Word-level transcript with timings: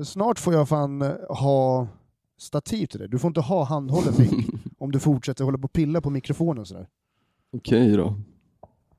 För 0.00 0.04
snart 0.04 0.38
får 0.38 0.54
jag 0.54 0.68
fan 0.68 1.02
eh, 1.02 1.12
ha 1.28 1.88
stativ 2.38 2.86
till 2.86 3.00
det. 3.00 3.06
Du 3.08 3.18
får 3.18 3.28
inte 3.28 3.40
ha 3.40 3.64
handhållen 3.64 4.14
mick 4.18 4.46
om 4.78 4.92
du 4.92 4.98
fortsätter 4.98 5.44
hålla 5.44 5.58
på 5.58 5.64
och 5.64 5.72
pilla 5.72 6.00
på 6.00 6.10
mikrofonen 6.10 6.58
och 6.60 6.68
sådär. 6.68 6.86
Okej 7.56 7.96
då. 7.96 8.14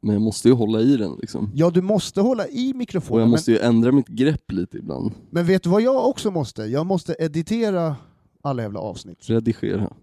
Men 0.01 0.13
jag 0.13 0.21
måste 0.21 0.47
ju 0.47 0.53
hålla 0.53 0.79
i 0.79 0.97
den 0.97 1.15
liksom. 1.21 1.51
Ja, 1.53 1.69
du 1.69 1.81
måste 1.81 2.21
hålla 2.21 2.47
i 2.47 2.71
Och 2.71 2.75
mikrofonen, 2.75 3.19
jag 3.19 3.25
men, 3.25 3.31
måste 3.31 3.51
ju 3.51 3.57
ändra 3.59 3.91
mitt 3.91 4.07
grepp 4.07 4.51
lite 4.51 4.77
ibland. 4.77 5.11
men 5.29 5.45
vet 5.45 5.63
du 5.63 5.69
vad 5.69 5.81
jag 5.81 6.07
också 6.09 6.31
måste? 6.31 6.63
Jag 6.63 6.85
måste 6.85 7.15
editera 7.19 7.95
alla 8.41 8.61
jävla 8.61 8.79
avsnitt. 8.79 9.29
Redigera. 9.29 9.93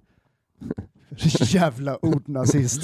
Jävla 1.41 1.97
ordnazist. 1.97 2.83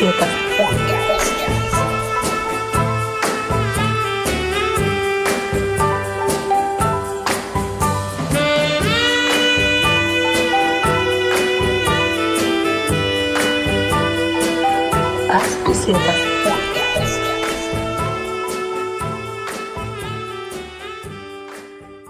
Pesetas 0.00 0.40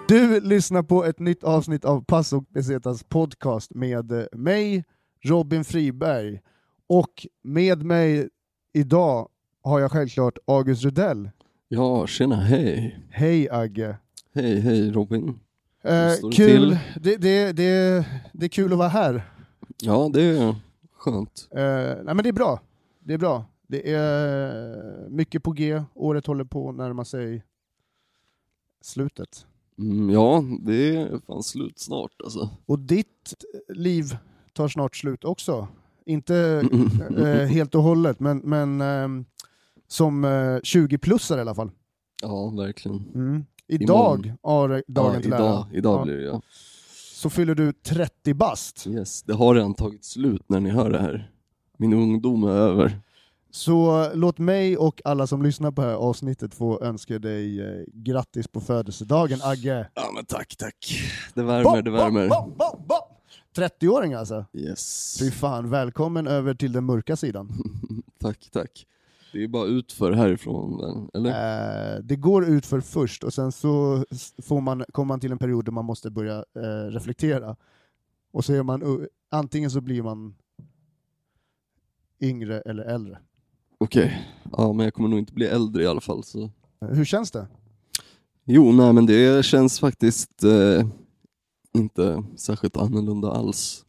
Du 0.09 0.41
lyssnar 0.41 0.83
på 0.83 1.05
ett 1.05 1.19
nytt 1.19 1.45
avsnitt 1.45 1.85
av 1.85 2.05
Pass 2.05 2.33
och 2.33 2.45
Besetas 2.45 3.05
podcast 3.05 3.75
med 3.75 4.13
eh, 4.13 4.25
mig, 4.33 4.85
Robin 5.25 5.65
Friberg. 5.65 6.41
Och 6.91 7.27
med 7.43 7.83
mig 7.83 8.29
idag 8.73 9.29
har 9.63 9.81
jag 9.81 9.93
självklart 9.93 10.39
August 10.47 10.85
Rudell. 10.85 11.31
Ja, 11.69 12.07
tjena, 12.07 12.37
hej. 12.37 12.99
Hej 13.11 13.51
Agge! 13.51 13.97
Hej, 14.35 14.61
hej 14.61 14.91
Robin. 14.91 15.41
Eh, 15.83 16.31
kul, 16.33 16.79
det, 17.01 17.17
det, 17.17 17.53
det, 17.53 18.07
det 18.33 18.47
är 18.47 18.49
kul 18.49 18.73
att 18.73 18.79
vara 18.79 18.89
här. 18.89 19.31
Ja, 19.83 20.11
det 20.13 20.23
är 20.23 20.55
skönt. 20.93 21.49
Eh, 21.51 21.61
nej 22.05 22.15
men 22.15 22.23
det 22.23 22.29
är 22.29 22.33
bra. 22.33 22.61
Det 23.01 23.15
är 23.15 23.19
bra. 23.19 23.45
Det 23.67 23.93
är 23.93 25.09
mycket 25.09 25.43
på 25.43 25.53
G, 25.53 25.83
året 25.95 26.27
håller 26.27 26.45
på 26.45 26.69
att 26.69 26.75
närma 26.75 27.05
sig 27.05 27.45
slutet. 28.81 29.47
Mm, 29.79 30.11
ja, 30.11 30.45
det 30.61 30.97
är 30.97 31.21
fan 31.27 31.43
slut 31.43 31.79
snart 31.79 32.13
alltså. 32.25 32.51
Och 32.67 32.79
ditt 32.79 33.35
liv 33.69 34.17
tar 34.53 34.69
snart 34.69 34.97
slut 34.97 35.25
också. 35.25 35.69
Inte 36.11 36.65
eh, 37.19 37.25
helt 37.49 37.75
och 37.75 37.83
hållet, 37.83 38.21
men, 38.21 38.39
men 38.39 38.81
ehm, 38.81 39.25
som 39.89 40.25
eh, 40.25 40.29
20-plussare 40.29 41.39
i 41.39 41.41
alla 41.41 41.55
fall. 41.55 41.71
Ja, 42.23 42.51
verkligen. 42.51 43.05
Mm. 43.15 43.45
Idag, 43.69 44.35
har 44.43 44.83
dagen 44.89 45.15
ja, 45.15 45.21
till 45.21 45.27
idag, 45.27 45.41
ära, 45.41 45.67
idag 45.73 46.01
Ja. 46.01 46.05
blir 46.05 46.17
det 46.17 46.25
ja. 46.25 46.43
så 47.13 47.31
fyller 47.31 47.55
du 47.55 47.73
30 47.73 48.35
bast. 48.35 48.87
Yes, 48.87 49.23
det 49.23 49.35
har 49.35 49.55
redan 49.55 49.75
tagit 49.75 50.05
slut 50.05 50.43
när 50.47 50.61
ni 50.61 50.71
hör 50.71 50.91
det 50.91 50.99
här. 51.01 51.31
Min 51.77 51.93
ungdom 51.93 52.45
är 52.45 52.53
över. 52.53 53.01
Så 53.51 54.11
låt 54.15 54.39
mig 54.39 54.77
och 54.77 55.01
alla 55.05 55.27
som 55.27 55.43
lyssnar 55.43 55.71
på 55.71 55.83
det 55.83 55.89
här 55.89 55.95
avsnittet 55.95 56.55
få 56.55 56.81
önska 56.83 57.19
dig 57.19 57.61
eh, 57.61 57.85
grattis 57.93 58.49
på 58.49 58.61
födelsedagen 58.61 59.39
Agge. 59.43 59.89
Ja 59.95 60.11
men 60.15 60.25
tack, 60.25 60.57
tack. 60.57 61.01
Det 61.35 61.43
värmer, 61.43 61.83
det 61.83 61.91
värmer. 61.91 62.29
Bom, 62.29 62.55
bom. 62.59 63.10
30-åring 63.57 64.15
alltså. 64.15 64.45
Yes. 64.53 65.17
Fy 65.21 65.31
fan, 65.31 65.71
välkommen 65.71 66.27
över 66.27 66.55
till 66.55 66.73
den 66.73 66.85
mörka 66.85 67.17
sidan. 67.17 67.51
Tack, 68.21 68.49
tack. 68.53 68.87
Det 69.33 69.45
är 69.45 69.49
bara 69.49 69.67
utför 69.67 70.13
härifrån, 70.13 71.11
eller? 71.15 71.31
Eh, 71.97 72.01
det 72.03 72.17
går 72.17 72.45
ut 72.49 72.67
för 72.67 72.81
först 72.81 73.25
och 73.25 73.35
sen 73.35 73.53
så 73.53 74.05
får 74.43 74.61
man, 74.61 74.85
kommer 74.93 75.09
man 75.09 75.21
till 75.21 75.33
en 75.33 75.39
period 75.39 75.65
där 75.65 75.73
man 75.73 75.85
måste 75.85 76.11
börja 76.11 76.45
eh, 76.55 76.91
reflektera. 76.91 77.57
Och 78.33 78.45
så 78.45 78.53
är 78.53 78.63
man, 78.63 79.07
antingen 79.31 79.71
så 79.71 79.81
blir 79.81 80.03
man 80.03 80.35
yngre 82.21 82.61
eller 82.61 82.83
äldre. 82.83 83.19
Okej. 83.79 84.29
Ja, 84.57 84.73
men 84.73 84.85
jag 84.85 84.95
kommer 84.95 85.09
nog 85.09 85.19
inte 85.19 85.33
bli 85.33 85.47
äldre 85.47 85.83
i 85.83 85.87
alla 85.87 86.01
fall. 86.01 86.25
Så. 86.25 86.43
Eh, 86.81 86.89
Hur 86.89 87.05
känns 87.05 87.31
det? 87.31 87.47
Jo, 88.45 88.73
nej 88.73 88.93
men 88.93 89.07
det 89.07 89.45
känns 89.45 89.81
faktiskt 89.81 90.45
eh, 90.45 90.89
inte 91.75 92.25
särskilt 92.37 92.77
annorlunda 92.77 93.31
alls. 93.33 93.85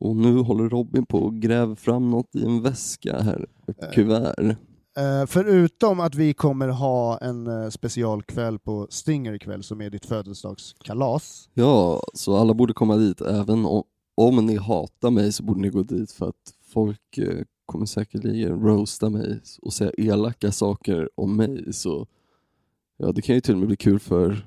Och 0.00 0.16
nu 0.16 0.38
håller 0.38 0.68
Robin 0.68 1.06
på 1.06 1.18
och 1.18 1.34
gräver 1.34 1.74
fram 1.74 2.10
något 2.10 2.34
i 2.34 2.44
en 2.44 2.62
väska 2.62 3.22
här, 3.22 3.46
ett 3.66 3.92
kuvert. 3.92 4.56
Eh, 4.98 5.26
förutom 5.26 6.00
att 6.00 6.14
vi 6.14 6.34
kommer 6.34 6.68
ha 6.68 7.18
en 7.18 7.46
eh, 7.46 7.68
specialkväll 7.68 8.58
på 8.58 8.86
Stinger 8.90 9.32
ikväll 9.32 9.62
som 9.62 9.80
är 9.80 9.90
ditt 9.90 10.06
födelsedagskalas. 10.06 11.48
Ja, 11.54 12.02
så 12.14 12.36
alla 12.36 12.54
borde 12.54 12.72
komma 12.72 12.96
dit, 12.96 13.20
även 13.20 13.64
om, 13.64 13.82
om 14.14 14.46
ni 14.46 14.56
hatar 14.56 15.10
mig 15.10 15.32
så 15.32 15.42
borde 15.42 15.60
ni 15.60 15.68
gå 15.68 15.82
dit 15.82 16.12
för 16.12 16.28
att 16.28 16.54
folk 16.72 17.18
eh, 17.18 17.44
kommer 17.66 17.86
säkerligen 17.86 18.60
roasta 18.60 19.10
mig 19.10 19.40
och 19.62 19.72
säga 19.72 19.90
elaka 19.98 20.52
saker 20.52 21.10
om 21.14 21.36
mig. 21.36 21.72
Så 21.72 22.06
ja, 22.96 23.12
det 23.12 23.22
kan 23.22 23.34
ju 23.34 23.40
till 23.40 23.54
och 23.54 23.58
med 23.58 23.68
bli 23.68 23.76
kul 23.76 23.98
för 23.98 24.46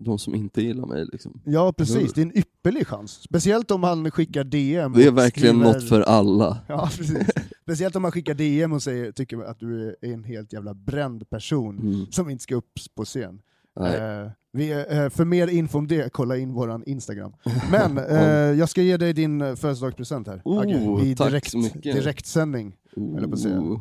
de 0.00 0.18
som 0.18 0.34
inte 0.34 0.62
gillar 0.62 0.86
mig. 0.86 1.06
Liksom. 1.12 1.40
Ja 1.44 1.72
precis, 1.72 1.96
Eller 1.96 2.10
det 2.14 2.20
är 2.20 2.24
en 2.26 2.38
ypperlig 2.38 2.86
chans. 2.86 3.12
Speciellt 3.12 3.70
om 3.70 3.82
han 3.82 4.10
skickar 4.10 4.44
DM. 4.44 4.92
Det 4.92 5.04
är 5.06 5.10
verkligen 5.10 5.56
skriver- 5.60 5.72
något 5.74 5.88
för 5.88 6.00
alla. 6.00 6.58
Ja, 6.68 6.90
precis. 6.98 7.28
Speciellt 7.62 7.96
om 7.96 8.02
man 8.02 8.12
skickar 8.12 8.34
DM 8.34 8.72
och 8.72 8.82
säger, 8.82 9.12
tycker 9.12 9.42
att 9.42 9.60
du 9.60 9.96
är 10.00 10.12
en 10.12 10.24
helt 10.24 10.52
jävla 10.52 10.74
bränd 10.74 11.30
person 11.30 11.78
Mm. 11.78 12.06
som 12.10 12.30
inte 12.30 12.42
ska 12.42 12.54
upp 12.54 12.72
på 12.96 13.04
scen. 13.04 13.40
Eh, 13.80 14.30
vi, 14.52 14.70
eh, 14.70 15.08
för 15.08 15.24
mer 15.24 15.48
info 15.48 15.78
om 15.78 15.86
det, 15.86 16.12
kolla 16.12 16.36
in 16.36 16.52
våran 16.52 16.82
Instagram. 16.86 17.32
Men 17.70 17.98
eh, 17.98 18.58
jag 18.58 18.68
ska 18.68 18.82
ge 18.82 18.96
dig 18.96 19.12
din 19.12 19.40
eh, 19.40 19.54
födelsedagspresent 19.54 20.26
här, 20.26 20.42
Oh, 20.44 20.60
Agge, 20.60 21.04
i 21.06 21.14
direkt, 21.14 21.52
direktsändning. 21.82 22.76
på 22.94 23.30
att 23.32 23.38
säga. 23.40 23.58
Oh. 23.60 23.80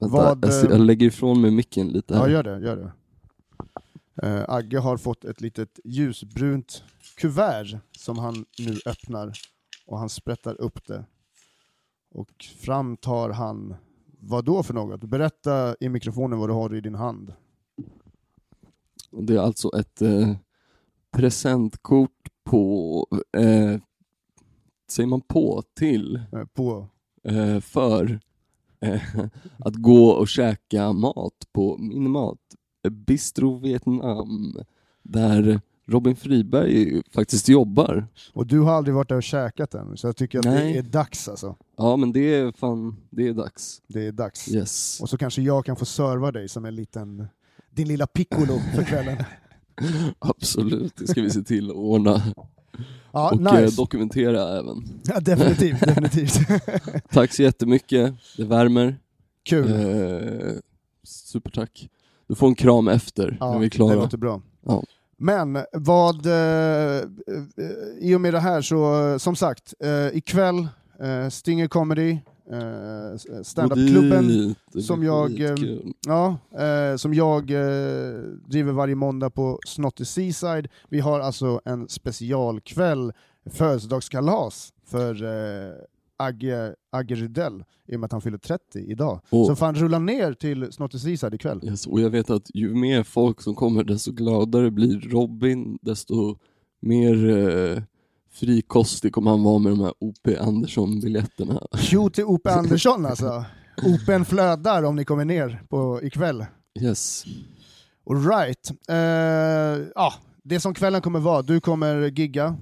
Vänta, 0.00 0.16
Vad, 0.16 0.44
jag, 0.44 0.52
ser- 0.52 0.66
eh, 0.66 0.70
jag 0.76 0.80
lägger 0.80 1.06
ifrån 1.06 1.40
mig 1.40 1.50
micken 1.50 1.88
lite 1.88 2.14
Ja, 2.14 2.20
här. 2.20 2.28
gör 2.28 2.42
det. 2.42 2.58
Gör 2.66 2.76
det. 2.76 2.92
Eh, 4.22 4.44
Agge 4.48 4.78
har 4.78 4.96
fått 4.96 5.24
ett 5.24 5.40
litet 5.40 5.80
ljusbrunt 5.84 6.84
kuvert 7.16 7.78
som 7.98 8.18
han 8.18 8.44
nu 8.58 8.78
öppnar 8.86 9.32
och 9.86 9.98
han 9.98 10.08
sprättar 10.08 10.60
upp 10.60 10.86
det. 10.86 11.04
Och 12.10 12.44
fram 12.58 12.96
tar 12.96 13.30
han, 13.30 13.74
vad 14.20 14.44
då 14.44 14.62
för 14.62 14.74
något? 14.74 15.04
Berätta 15.04 15.76
i 15.80 15.88
mikrofonen 15.88 16.38
vad 16.38 16.48
du 16.48 16.52
har 16.52 16.74
i 16.74 16.80
din 16.80 16.94
hand. 16.94 17.32
Det 19.10 19.34
är 19.34 19.38
alltså 19.38 19.76
ett 19.78 20.02
eh, 20.02 20.36
presentkort 21.10 22.28
på, 22.44 23.06
eh, 23.36 23.80
säger 24.90 25.06
man 25.06 25.20
på, 25.20 25.62
till, 25.74 26.22
Eh, 26.32 26.44
på. 26.44 26.88
eh, 27.24 27.60
för 27.60 28.20
eh, 28.80 29.02
att 29.58 29.74
gå 29.74 30.08
och 30.08 30.28
käka 30.28 30.92
mat 30.92 31.48
på 31.52 31.76
min 31.78 32.10
mat, 32.10 32.38
Bistro 32.90 33.58
Vietnam, 33.58 34.56
där 35.02 35.60
Robin 35.86 36.16
Friberg 36.16 37.02
faktiskt 37.10 37.48
jobbar. 37.48 38.06
Och 38.32 38.46
du 38.46 38.60
har 38.60 38.72
aldrig 38.72 38.94
varit 38.94 39.08
där 39.08 39.16
och 39.16 39.22
käkat 39.22 39.74
än, 39.74 39.96
så 39.96 40.06
jag 40.06 40.16
tycker 40.16 40.38
att 40.38 40.44
Nej. 40.44 40.72
det 40.72 40.78
är 40.78 40.82
dags 40.82 41.28
alltså. 41.28 41.56
Ja 41.76 41.96
men 41.96 42.12
det 42.12 42.34
är 42.34 42.52
fan, 42.52 42.96
det 43.10 43.28
är 43.28 43.32
dags. 43.32 43.82
Det 43.86 44.06
är 44.06 44.12
dags. 44.12 44.54
Yes. 44.54 45.00
Och 45.00 45.08
så 45.08 45.18
kanske 45.18 45.42
jag 45.42 45.64
kan 45.64 45.76
få 45.76 45.84
serva 45.84 46.32
dig 46.32 46.48
som 46.48 46.64
en 46.64 46.74
liten, 46.74 47.26
din 47.70 47.88
lilla 47.88 48.06
piccolo 48.06 48.60
för 48.74 48.82
kvällen. 48.82 49.16
Absolut, 50.18 50.96
det 50.96 51.06
ska 51.06 51.22
vi 51.22 51.30
se 51.30 51.42
till 51.42 51.70
att 51.70 51.76
ordna. 51.76 52.22
Ja, 53.12 53.30
och 53.32 53.54
eh, 53.54 53.62
nice. 53.62 53.76
dokumentera 53.76 54.58
även. 54.58 55.00
Ja, 55.04 55.20
definitivt, 55.20 55.80
definitivt. 55.86 56.38
Tack 57.10 57.32
så 57.32 57.42
jättemycket, 57.42 58.14
det 58.36 58.44
värmer. 58.44 58.96
Kul. 59.42 59.72
Eh, 59.72 60.52
supertack. 61.04 61.88
Du 62.26 62.34
får 62.34 62.46
en 62.46 62.54
kram 62.54 62.88
efter 62.88 63.36
Ja, 63.40 63.50
när 63.52 63.58
vi 63.58 63.66
är 63.66 63.70
Det 63.70 63.76
klara. 63.76 63.94
låter 63.94 64.18
bra. 64.18 64.42
Ja. 64.66 64.82
Men 65.16 65.58
vad, 65.72 66.26
eh, 66.26 66.96
eh, 66.96 67.02
i 68.00 68.14
och 68.14 68.20
med 68.20 68.34
det 68.34 68.40
här 68.40 68.62
så, 68.62 69.08
eh, 69.12 69.16
som 69.18 69.36
sagt, 69.36 69.74
eh, 69.80 70.16
ikväll, 70.16 70.68
eh, 71.00 71.28
Stinger 71.30 71.66
Comedy, 71.68 72.10
eh, 72.50 73.42
standupklubben, 73.42 74.54
det 74.72 74.82
som 74.82 75.02
jag, 75.02 75.28
skitkul. 75.28 75.92
ja, 76.06 76.36
eh, 76.58 76.96
som 76.96 77.14
jag 77.14 77.50
eh, 77.50 78.14
driver 78.48 78.72
varje 78.72 78.94
måndag 78.94 79.30
på 79.30 79.58
Snotty 79.66 80.04
Seaside. 80.04 80.68
Vi 80.88 81.00
har 81.00 81.20
alltså 81.20 81.60
en 81.64 81.88
specialkväll, 81.88 83.12
födelsedagskalas 83.50 84.72
för 84.86 85.24
eh, 85.24 85.72
Agge, 86.16 86.74
Agge 86.92 87.14
Rydell, 87.14 87.64
i 87.88 87.96
och 87.96 88.00
med 88.00 88.04
att 88.06 88.12
han 88.12 88.20
fyller 88.20 88.38
30 88.38 88.78
idag. 88.78 89.20
Och- 89.30 89.46
Så 89.46 89.56
fan 89.56 89.74
rulla 89.74 89.98
ner 89.98 90.32
till 90.32 90.72
Snottis 90.72 91.04
Risad 91.04 91.34
ikväll. 91.34 91.60
Yes, 91.64 91.86
och 91.86 92.00
jag 92.00 92.10
vet 92.10 92.30
att 92.30 92.50
ju 92.54 92.74
mer 92.74 93.02
folk 93.02 93.42
som 93.42 93.54
kommer 93.54 93.84
desto 93.84 94.12
gladare 94.12 94.70
blir 94.70 95.00
Robin, 95.00 95.78
desto 95.82 96.36
mer 96.80 97.28
eh, 97.28 97.82
frikostig 98.32 99.12
kommer 99.12 99.30
han 99.30 99.42
vara 99.42 99.58
med 99.58 99.72
de 99.72 99.80
här 99.80 99.94
O.P. 100.00 100.36
Andersson-biljetterna. 100.36 101.60
Tjo 101.78 102.10
till 102.10 102.24
Ope 102.24 102.50
Andersson 102.54 103.06
alltså. 103.06 103.44
Open 103.82 104.24
flödar 104.24 104.82
om 104.82 104.96
ni 104.96 105.04
kommer 105.04 105.24
ner 105.24 105.62
på 105.68 106.00
ikväll. 106.02 106.44
Yes. 106.80 107.24
Alright. 108.10 108.70
Uh, 108.90 109.86
ja, 109.94 110.14
det 110.42 110.60
som 110.60 110.74
kvällen 110.74 111.00
kommer 111.00 111.20
vara, 111.20 111.42
du 111.42 111.60
kommer 111.60 111.96
gigga 112.18 112.44
eh, 112.44 112.54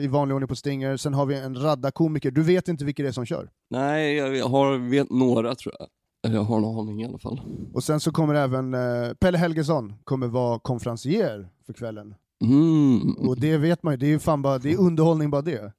i 0.00 0.06
vanlig 0.06 0.34
ordning 0.34 0.48
på 0.48 0.56
Stinger, 0.56 0.96
sen 0.96 1.14
har 1.14 1.26
vi 1.26 1.34
en 1.38 1.62
radda 1.62 1.90
komiker. 1.90 2.30
Du 2.30 2.42
vet 2.42 2.68
inte 2.68 2.84
vilka 2.84 3.02
det 3.02 3.08
är 3.08 3.12
som 3.12 3.26
kör. 3.26 3.50
Nej, 3.70 4.14
jag 4.16 4.48
har, 4.48 4.90
vet 4.90 5.10
några 5.10 5.54
tror 5.54 5.74
jag. 5.78 5.88
Eller 6.24 6.36
jag 6.36 6.44
har 6.44 6.58
en 6.58 6.64
aning 6.64 7.02
i 7.02 7.06
alla 7.06 7.18
fall. 7.18 7.40
Och 7.74 7.84
sen 7.84 8.00
så 8.00 8.12
kommer 8.12 8.34
även 8.34 8.74
eh, 8.74 9.14
Pelle 9.20 9.38
Helgesson 9.38 9.94
kommer 10.04 10.26
vara 10.26 10.58
konferencier 10.58 11.48
för 11.66 11.72
kvällen. 11.72 12.14
Mm, 12.44 13.12
Och 13.28 13.40
det 13.40 13.56
vet 13.56 13.82
man 13.82 13.92
ju, 13.92 13.96
det 13.96 14.06
är 14.06 14.10
ju 14.10 14.18
fan 14.18 14.42
bara, 14.42 14.58
det 14.58 14.72
är 14.72 14.76
underhållning 14.80 15.30
bara 15.30 15.42
det. 15.42 15.72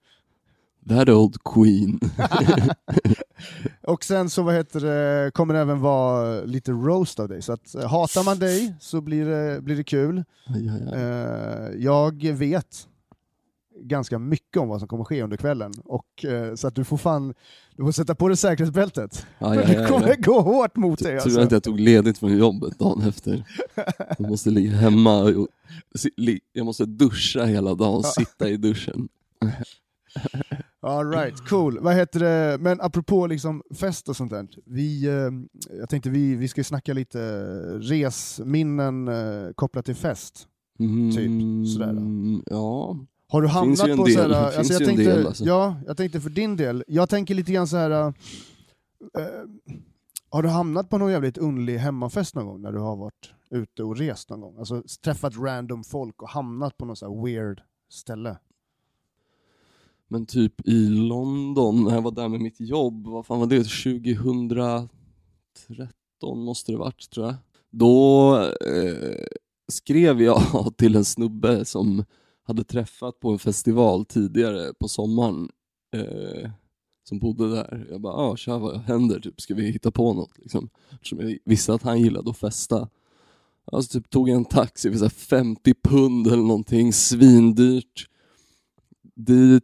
that 0.90 1.10
old 1.10 1.36
queen. 1.44 2.00
Och 3.88 4.04
sen 4.04 4.30
så 4.30 4.44
vad 4.44 4.56
heter 4.56 4.80
det, 4.80 5.32
kommer 5.34 5.54
det 5.54 5.60
även 5.60 5.80
vara 5.82 6.42
lite 6.42 6.72
roast 6.72 7.20
av 7.20 7.28
dig, 7.30 7.42
så 7.42 7.54
att 7.54 7.76
eh, 7.76 7.90
hatar 7.90 8.24
man 8.24 8.40
dig 8.40 8.76
så 8.80 9.02
blir 9.02 9.26
det, 9.26 9.62
blir 9.62 9.76
det 9.76 9.84
kul. 9.84 10.24
Aj, 10.48 10.70
aj, 10.70 10.84
aj. 10.94 11.02
Eh, 11.02 11.70
jag 11.84 12.24
vet 12.24 12.88
ganska 13.82 14.20
mycket 14.20 14.58
om 14.58 14.68
vad 14.68 14.80
som 14.80 14.88
kommer 14.88 15.04
ske 15.04 15.24
under 15.24 15.38
kvällen, 15.38 15.72
och, 15.86 16.26
eh, 16.26 16.56
så 16.56 16.68
att 16.68 16.76
du 16.76 16.84
får 16.84 16.98
fan 16.98 17.34
du 17.76 17.84
får 17.84 17.92
sätta 17.92 18.16
på 18.16 18.28
dig 18.28 18.38
säkerhetsbältet. 18.38 19.26
Aj, 19.40 19.58
För 19.58 19.66
aj, 19.66 19.76
det 19.76 19.82
aj, 19.84 19.88
kommer 19.90 20.08
aj. 20.10 20.18
gå 20.22 20.42
hårt 20.42 20.76
mot 20.76 21.00
dig 21.00 21.12
Tur 21.12 21.22
alltså. 21.22 21.42
att 21.42 21.52
jag 21.52 21.64
tog 21.64 21.80
ledigt 21.80 22.18
från 22.18 22.38
jobbet 22.38 22.80
dagen 22.80 23.02
efter. 23.02 23.44
Jag 24.18 24.30
måste 24.30 24.50
ligga 24.50 24.72
hemma 24.72 25.24
och 25.24 25.48
jag 26.54 26.66
måste 26.66 26.86
duscha 26.86 27.46
hela 27.46 27.76
dagen, 27.76 28.04
sitta 28.04 28.50
i 28.50 28.58
duschen. 28.58 29.10
All 30.82 31.10
right, 31.10 31.50
cool. 31.50 31.80
Vad 31.80 31.96
heter 31.96 32.20
det? 32.20 32.58
Men 32.60 32.82
apropå 32.82 33.28
liksom 33.28 33.64
fest 33.76 34.10
och 34.10 34.16
sånt 34.16 34.32
där. 34.32 34.48
Vi, 34.66 35.06
eh, 35.06 35.30
jag 35.80 35.90
tänkte 35.90 36.10
vi, 36.10 36.36
vi 36.36 36.48
ska 36.48 36.64
snacka 36.64 36.94
lite 36.94 37.20
resminnen 37.80 39.08
eh, 39.08 39.54
kopplat 39.56 39.86
till 39.86 39.96
fest. 39.96 40.48
Typ, 41.16 41.68
sådär 41.68 41.94
då. 41.94 42.00
Mm, 42.02 42.44
Ja, 42.46 42.98
Har 43.34 43.42
du 43.42 43.48
hamnat 43.48 43.98
på 43.98 44.06
del. 44.06 44.14
såhär, 44.14 44.58
alltså 44.58 44.74
jag 44.74 44.86
tänkte, 44.86 45.04
del, 45.04 45.28
alltså. 45.28 45.46
ja, 45.46 45.76
jag 45.88 45.98
tänkte 45.98 46.22
för 46.22 46.30
din 46.30 46.58
del, 46.58 46.84
jag 46.88 47.10
tänker 47.10 47.36
lite 47.36 47.52
grann 47.52 47.68
så 47.68 47.78
här. 47.78 47.92
eh, 47.92 48.14
har 50.30 50.44
du 50.44 50.50
hamnat 50.50 50.90
på 50.90 50.98
någon 50.98 51.12
jävligt 51.12 51.38
underlig 51.38 51.78
hemmafest 51.78 52.36
någon 52.36 52.46
gång 52.46 52.62
när 52.62 52.72
du 52.72 52.80
har 52.80 52.96
varit 52.96 53.32
ute 53.50 53.84
och 53.84 53.98
rest 53.98 54.30
någon 54.30 54.42
gång? 54.42 54.58
Alltså 54.58 54.84
träffat 55.04 55.34
random 55.38 55.84
folk 55.84 56.22
och 56.22 56.30
hamnat 56.30 56.78
på 56.78 56.86
något 56.86 56.98
så 56.98 57.16
här 57.16 57.26
weird 57.26 57.62
ställe? 57.90 58.38
men 60.08 60.26
typ 60.26 60.68
i 60.68 60.90
London, 60.90 61.84
när 61.84 61.94
jag 61.94 62.02
var 62.02 62.12
där 62.12 62.30
med 62.30 62.42
mitt 62.42 62.60
jobb, 62.60 63.08
vad 63.08 63.26
fan 63.26 63.40
var 63.40 63.48
det, 63.48 63.64
2013 63.64 64.90
måste 66.44 66.72
det 66.72 66.78
varit 66.78 67.10
tror 67.10 67.26
jag. 67.26 67.36
Då 67.70 68.38
eh, 68.66 69.26
skrev 69.68 70.22
jag 70.22 70.42
till 70.78 70.96
en 70.96 71.06
snubbe 71.06 71.66
som 71.66 72.06
hade 72.44 72.64
träffat 72.64 73.20
på 73.20 73.32
en 73.32 73.40
festival 73.40 74.06
tidigare 74.06 74.74
på 74.74 74.88
sommaren, 74.88 75.50
eh, 75.96 76.50
som 77.04 77.20
bodde 77.20 77.56
där. 77.56 77.88
Jag 77.92 78.02
bara, 78.02 78.14
ah, 78.14 78.36
tja 78.36 78.58
vad 78.58 78.78
händer, 78.78 79.20
typ, 79.20 79.42
ska 79.42 79.54
vi 79.54 79.72
hitta 79.72 79.92
på 79.92 80.14
något? 80.14 80.38
Liksom. 80.38 80.70
Eftersom 80.92 81.20
jag 81.20 81.38
visste 81.46 81.74
att 81.74 81.84
han 81.84 82.02
gillade 82.02 82.30
att 82.30 82.38
festa. 82.38 82.90
Alltså 83.66 84.00
typ 84.00 84.10
tog 84.10 84.30
jag 84.30 84.36
en 84.36 84.46
taxi 84.46 84.92
för 84.92 84.98
så 84.98 85.06
här 85.06 85.10
50 85.10 85.74
pund 85.84 86.28
eller 86.28 86.44
någonting, 86.44 86.94
svindyrt. 86.94 88.08
Dit, 89.16 89.64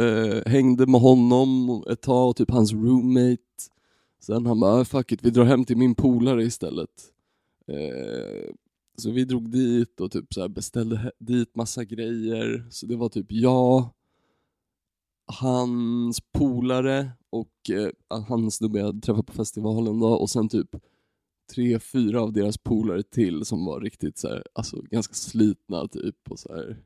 eh, 0.00 0.52
hängde 0.52 0.86
med 0.86 1.00
honom 1.00 1.84
ett 1.90 2.02
tag, 2.02 2.28
och 2.28 2.36
typ 2.36 2.50
hans 2.50 2.72
roommate. 2.72 3.42
Sen 4.20 4.46
han 4.46 4.60
bara, 4.60 4.80
ah, 4.80 4.84
fuck 4.84 5.12
it, 5.12 5.22
vi 5.22 5.30
drar 5.30 5.44
hem 5.44 5.64
till 5.64 5.76
min 5.76 5.94
polare 5.94 6.44
istället. 6.44 6.90
Eh, 7.68 8.50
så 8.96 9.10
vi 9.10 9.24
drog 9.24 9.50
dit 9.50 10.00
och 10.00 10.10
typ 10.10 10.34
så 10.34 10.40
här 10.40 10.48
beställde 10.48 11.12
dit 11.18 11.56
massa 11.56 11.84
grejer. 11.84 12.66
Så 12.70 12.86
det 12.86 12.96
var 12.96 13.08
typ 13.08 13.26
jag, 13.28 13.90
hans 15.26 16.20
polare 16.32 17.10
och 17.30 17.70
eh, 17.70 18.22
hans 18.28 18.54
snubbe 18.54 18.78
jag 18.78 18.86
träffade 18.86 19.00
träffat 19.00 19.26
på 19.26 19.32
festivalen 19.32 20.00
då 20.00 20.08
och 20.08 20.30
sen 20.30 20.48
typ 20.48 20.76
tre, 21.54 21.78
fyra 21.78 22.22
av 22.22 22.32
deras 22.32 22.58
polare 22.58 23.02
till 23.02 23.44
som 23.44 23.64
var 23.64 23.80
riktigt 23.80 24.18
så 24.18 24.28
här, 24.28 24.44
alltså 24.52 24.82
ganska 24.82 25.14
slitna 25.14 25.88
typ 25.88 26.16
och 26.30 26.38
så 26.38 26.54
här. 26.54 26.82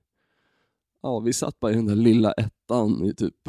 Ja, 1.03 1.21
vi 1.21 1.33
satt 1.33 1.61
bara 1.61 1.73
i 1.73 1.75
den 1.75 1.87
där 1.87 1.95
lilla 1.95 2.33
ettan 2.33 3.05
i 3.05 3.15
typ, 3.15 3.49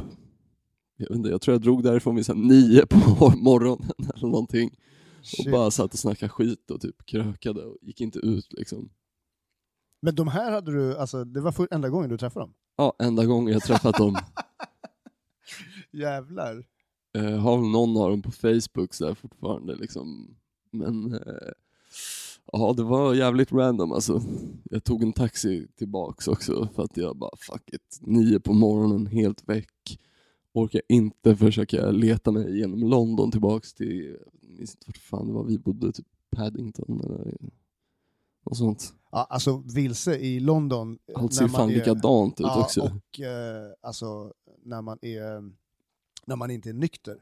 jag 0.98 1.08
vet 1.08 1.18
inte, 1.18 1.30
jag 1.30 1.42
tror 1.42 1.54
jag 1.54 1.62
drog 1.62 1.84
därifrån 1.84 2.16
vid 2.16 2.26
så 2.26 2.34
här 2.34 2.42
nio 2.42 2.86
på 2.86 3.34
morgonen 3.38 3.92
eller 4.16 4.28
någonting. 4.28 4.72
Och 5.22 5.28
Shit. 5.28 5.52
bara 5.52 5.72
satt 5.72 5.94
och 5.94 6.00
snackade 6.00 6.30
skit 6.30 6.72
och 6.72 6.82
typ 6.82 7.06
krökade 7.06 7.66
och 7.66 7.78
gick 7.82 8.02
inte 8.02 8.20
ut 8.20 8.54
liksom. 8.54 8.90
Men 10.00 10.16
de 10.16 10.28
här 10.28 10.52
hade 10.52 10.72
du, 10.72 10.98
alltså 10.98 11.24
det 11.24 11.42
var 11.42 11.52
för 11.52 11.68
enda 11.72 11.90
gången 11.90 12.10
du 12.10 12.18
träffade 12.18 12.44
dem? 12.46 12.54
Ja, 12.76 12.94
enda 13.00 13.26
gången 13.26 13.54
jag 13.54 13.62
träffat 13.64 13.98
dem. 13.98 14.18
Jävlar. 15.92 16.66
Eh, 17.18 17.38
har 17.40 17.58
väl 17.58 17.70
någon 17.70 17.98
av 17.98 18.10
dem 18.10 18.22
på 18.22 18.32
Facebook 18.32 18.94
så 18.94 19.06
där 19.06 19.14
fortfarande 19.16 19.76
liksom. 19.76 20.36
Men 20.72 21.14
eh, 21.14 21.52
ja, 22.52 22.74
det 22.78 22.84
var 22.84 23.14
jävligt 23.14 23.52
random 23.52 23.92
alltså. 23.92 24.22
Jag 24.64 24.84
tog 24.84 25.04
en 25.04 25.14
taxi 25.14 25.68
tillbaks 25.76 26.28
också 26.28 26.70
för 26.76 26.84
att 26.84 26.98
jag 26.98 27.18
bara 27.18 27.36
fuck 27.38 27.70
it. 27.74 28.00
Nio 28.02 28.40
på 28.40 28.54
morgonen, 28.54 29.08
helt 29.08 29.50
väck. 29.50 30.00
Orkar 30.54 30.82
inte 30.90 31.36
försöka 31.36 31.92
leta 31.92 32.32
mig 32.32 32.60
genom 32.60 32.80
London 32.80 33.32
tillbaks 33.32 33.74
till, 33.74 34.18
jag 34.42 34.50
minns 34.50 34.76
inte 34.76 34.86
vart 34.88 34.98
fan 34.98 35.28
det 35.28 35.34
var 35.34 35.44
vi 35.44 35.60
bodde, 35.60 35.92
typ 35.92 36.08
Paddington 36.36 37.02
eller 37.06 37.38
något 38.46 38.58
sånt. 38.58 38.94
Ja, 39.12 39.28
alltså 39.30 39.64
vilse 39.76 40.16
i 40.18 40.40
London. 40.40 40.98
Allt 41.16 41.34
ser 41.34 41.48
fan 41.48 41.70
är- 41.70 41.74
likadant 41.76 42.40
ut 42.40 42.46
ja, 42.46 42.64
också. 42.64 42.82
Och 42.82 43.20
eh, 43.20 43.72
alltså 43.82 44.34
när 44.64 44.82
man 44.82 44.98
är 45.02 45.52
när 46.26 46.36
man 46.36 46.52
inte 46.52 46.70
är 46.70 46.74
nykter. 46.74 47.18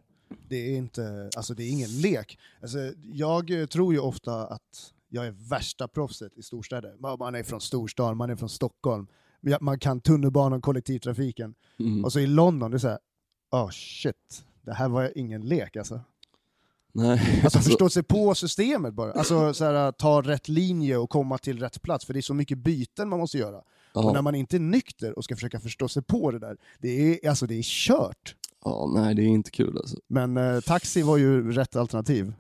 Det 0.50 0.56
är 0.56 0.78
inte, 0.78 1.30
alltså 1.38 1.54
det 1.54 1.64
är 1.64 1.70
ingen 1.72 2.02
lek. 2.02 2.40
Alltså, 2.62 2.78
jag 3.14 3.70
tror 3.72 3.94
ju 3.94 4.00
ofta 4.00 4.48
att 4.48 4.94
jag 5.10 5.28
är 5.28 5.31
värsta 5.50 5.88
proffset 5.88 6.38
i 6.38 6.44
storstäder. 6.44 6.95
Man- 7.00 7.36
är 7.36 7.44
från 7.44 7.62
storstan, 7.62 8.18
man 8.18 8.30
är 8.30 8.36
från 8.36 8.50
Stockholm, 8.50 9.07
man 9.62 9.80
kan 9.80 10.02
tunnelbanan, 10.02 10.62
kollektivtrafiken. 10.62 11.54
Mm. 11.80 12.06
Och 12.06 12.14
så 12.14 12.19
i 12.19 12.28
London, 12.28 12.71
det 12.71 12.78
är 12.78 12.80
såhär, 12.80 13.00
oh 13.51 13.69
shit, 13.69 14.44
det 14.61 14.73
här 14.73 14.89
var 14.89 15.18
ingen 15.18 15.41
lek 15.41 15.75
alltså. 15.75 15.99
Nej, 16.91 17.41
Alltså 17.44 17.59
förstå 17.59 17.89
sig 17.89 18.03
på 18.03 18.35
systemet 18.35 18.94
bara. 18.94 19.11
Alltså 19.11 19.53
så 19.53 19.65
här, 19.65 19.91
ta 19.91 20.21
rätt 20.21 20.47
linje 20.47 20.97
och 20.97 21.09
komma 21.09 21.37
till 21.37 21.59
rätt 21.59 21.81
plats, 21.81 22.06
för 22.06 22.13
det 22.13 22.19
är 22.19 22.21
så 22.21 22.33
mycket 22.33 22.57
byten 22.57 23.09
man 23.09 23.19
måste 23.19 23.37
göra. 23.37 23.61
Och 23.94 24.06
när 24.06 24.15
ja, 24.15 24.21
man 24.21 24.35
inte 24.35 24.57
är 24.57 24.59
nykter 24.59 25.18
och 25.18 25.23
ska 25.23 25.35
försöka 25.35 25.59
förstå 25.59 25.87
sig 25.87 26.03
på 26.03 26.31
det 26.31 26.39
där, 26.39 26.57
det 26.79 26.89
är, 27.25 27.29
alltså, 27.29 27.45
det 27.47 27.56
är 27.56 27.63
kört. 27.63 28.35
ja, 28.65 28.91
nej 28.95 29.15
det 29.15 29.21
är 29.21 29.25
inte 29.27 29.51
kul 29.51 29.77
alltså. 29.77 29.97
Men 30.07 30.37
eh, 30.37 30.59
taxi 30.59 31.01
var 31.01 31.18
ju 31.18 31.51
rätt 31.51 31.75
alternativ. 31.75 32.33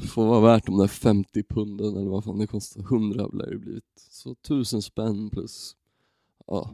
Det 0.00 0.06
får 0.06 0.26
vara 0.26 0.40
värt 0.40 0.66
de 0.66 0.78
där 0.78 0.88
50 0.88 1.42
punden 1.42 1.96
eller 1.96 2.10
vad 2.10 2.24
fan 2.24 2.38
det 2.38 2.46
kostar. 2.46 2.80
100 2.80 3.26
lär 3.32 3.50
det 3.50 3.58
blivit. 3.58 3.84
Så 4.10 4.30
1000 4.32 4.82
spänn 4.82 5.30
plus, 5.30 5.76
ja, 6.46 6.70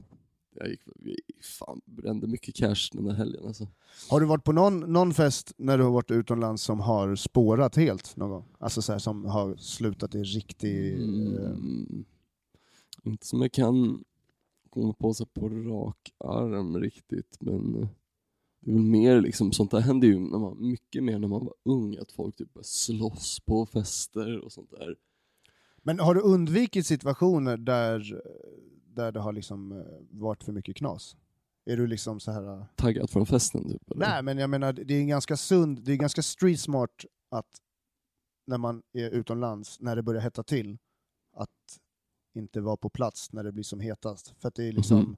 jag 0.60 0.70
gick, 0.70 0.80
vi 0.96 1.16
fan 1.42 1.80
brände 1.84 2.26
mycket 2.26 2.54
cash 2.54 2.88
den 2.92 3.04
där 3.04 3.14
helgen 3.14 3.46
alltså. 3.46 3.68
Har 4.10 4.20
du 4.20 4.26
varit 4.26 4.44
på 4.44 4.52
någon, 4.52 4.80
någon 4.80 5.14
fest 5.14 5.52
när 5.56 5.78
du 5.78 5.84
har 5.84 5.90
varit 5.90 6.10
utomlands 6.10 6.62
som 6.62 6.80
har 6.80 7.16
spårat 7.16 7.76
helt 7.76 8.16
någon 8.16 8.30
gång? 8.30 8.44
Alltså 8.58 8.82
så 8.82 8.92
här, 8.92 8.98
som 8.98 9.24
har 9.24 9.56
slutat 9.56 10.14
i 10.14 10.22
riktig... 10.22 10.94
eh, 10.94 11.50
Mm. 11.50 12.04
Inte 13.02 13.26
som 13.26 13.42
jag 13.42 13.52
kan 13.52 14.04
komma 14.70 14.92
på 14.92 15.14
sig 15.14 15.26
på 15.26 15.48
rak 15.48 16.12
arm 16.18 16.78
riktigt 16.80 17.36
men 17.40 17.74
eh, 17.82 17.88
det 18.60 18.70
är 18.70 18.74
väl 18.74 18.82
mer 18.82 19.20
liksom, 19.20 19.52
sånt 19.52 19.70
där 19.70 19.80
hände 19.80 20.06
ju 20.06 20.18
när 20.18 20.38
man, 20.38 20.56
mycket 20.68 21.04
mer 21.04 21.18
när 21.18 21.28
man 21.28 21.44
var 21.44 21.54
ung, 21.64 21.96
att 21.96 22.12
folk 22.12 22.36
typ 22.36 22.54
började 22.54 22.68
slåss 22.68 23.40
på 23.40 23.66
fester 23.66 24.38
och 24.44 24.52
sånt 24.52 24.70
där. 24.70 24.96
Men 25.82 26.00
har 26.00 26.14
du 26.14 26.20
undvikit 26.20 26.86
situationer 26.86 27.56
där, 27.56 28.22
där 28.94 29.12
det 29.12 29.20
har 29.20 29.32
liksom 29.32 29.72
eh, 29.72 29.84
varit 30.10 30.44
för 30.44 30.52
mycket 30.52 30.76
knas? 30.76 31.16
Är 31.64 31.76
du 31.76 31.86
liksom 31.86 32.20
så 32.20 32.32
här... 32.32 32.66
Taggat 32.76 33.10
från 33.10 33.26
festen 33.26 33.68
typ? 33.68 33.90
Eller? 33.90 34.06
Nej, 34.06 34.22
men 34.22 34.38
jag 34.38 34.50
menar, 34.50 34.72
det 34.72 34.94
är 34.94 35.04
ganska 35.04 35.36
sund, 35.36 35.82
det 35.84 35.92
är 35.92 35.96
ganska 35.96 36.22
street 36.22 36.60
smart 36.60 37.04
att 37.30 37.46
när 38.46 38.58
man 38.58 38.82
är 38.92 39.10
utomlands, 39.10 39.80
när 39.80 39.96
det 39.96 40.02
börjar 40.02 40.20
hetta 40.20 40.42
till, 40.42 40.78
att 41.36 41.78
inte 42.34 42.60
vara 42.60 42.76
på 42.76 42.90
plats 42.90 43.32
när 43.32 43.44
det 43.44 43.52
blir 43.52 43.64
som 43.64 43.80
hetast. 43.80 44.34
För 44.38 44.48
att 44.48 44.54
det 44.54 44.64
är 44.68 44.72
liksom, 44.72 44.98
Mhm. 44.98 45.16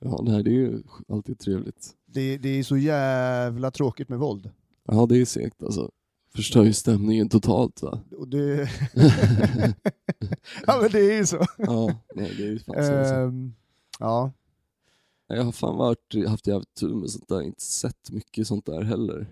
Ja, 0.00 0.20
nej, 0.22 0.42
det 0.44 0.50
är 0.50 0.54
ju 0.54 0.82
alltid 1.08 1.38
trevligt. 1.38 1.96
Det, 2.06 2.38
det 2.38 2.48
är 2.48 2.62
så 2.62 2.76
jävla 2.76 3.70
tråkigt 3.70 4.08
med 4.08 4.18
våld. 4.18 4.50
Ja, 4.84 5.06
det 5.06 5.20
är 5.20 5.24
segt 5.24 5.62
alltså. 5.62 5.90
Förstör 6.34 6.64
ju 6.64 6.72
stämningen 6.72 7.28
totalt 7.28 7.82
va? 7.82 8.00
Och 8.16 8.28
det... 8.28 8.70
ja 10.66 10.78
men 10.82 10.90
det 10.92 10.98
är 11.00 11.16
ju 11.16 11.26
så. 11.26 11.44
Ja, 11.58 12.00
nej 12.14 12.34
det 12.36 12.42
är 12.42 12.50
ju 12.50 12.58
fan 12.58 12.74
så. 12.84 12.92
Ehm, 12.92 13.54
ja. 13.98 14.32
Jag 15.26 15.44
har 15.44 15.52
fan 15.52 15.76
varit, 15.76 16.28
haft 16.28 16.46
jävligt 16.46 16.74
tur 16.74 16.94
med 16.94 17.10
sånt 17.10 17.28
där, 17.28 17.42
inte 17.42 17.62
sett 17.62 18.10
mycket 18.10 18.46
sånt 18.46 18.66
där 18.66 18.82
heller. 18.82 19.26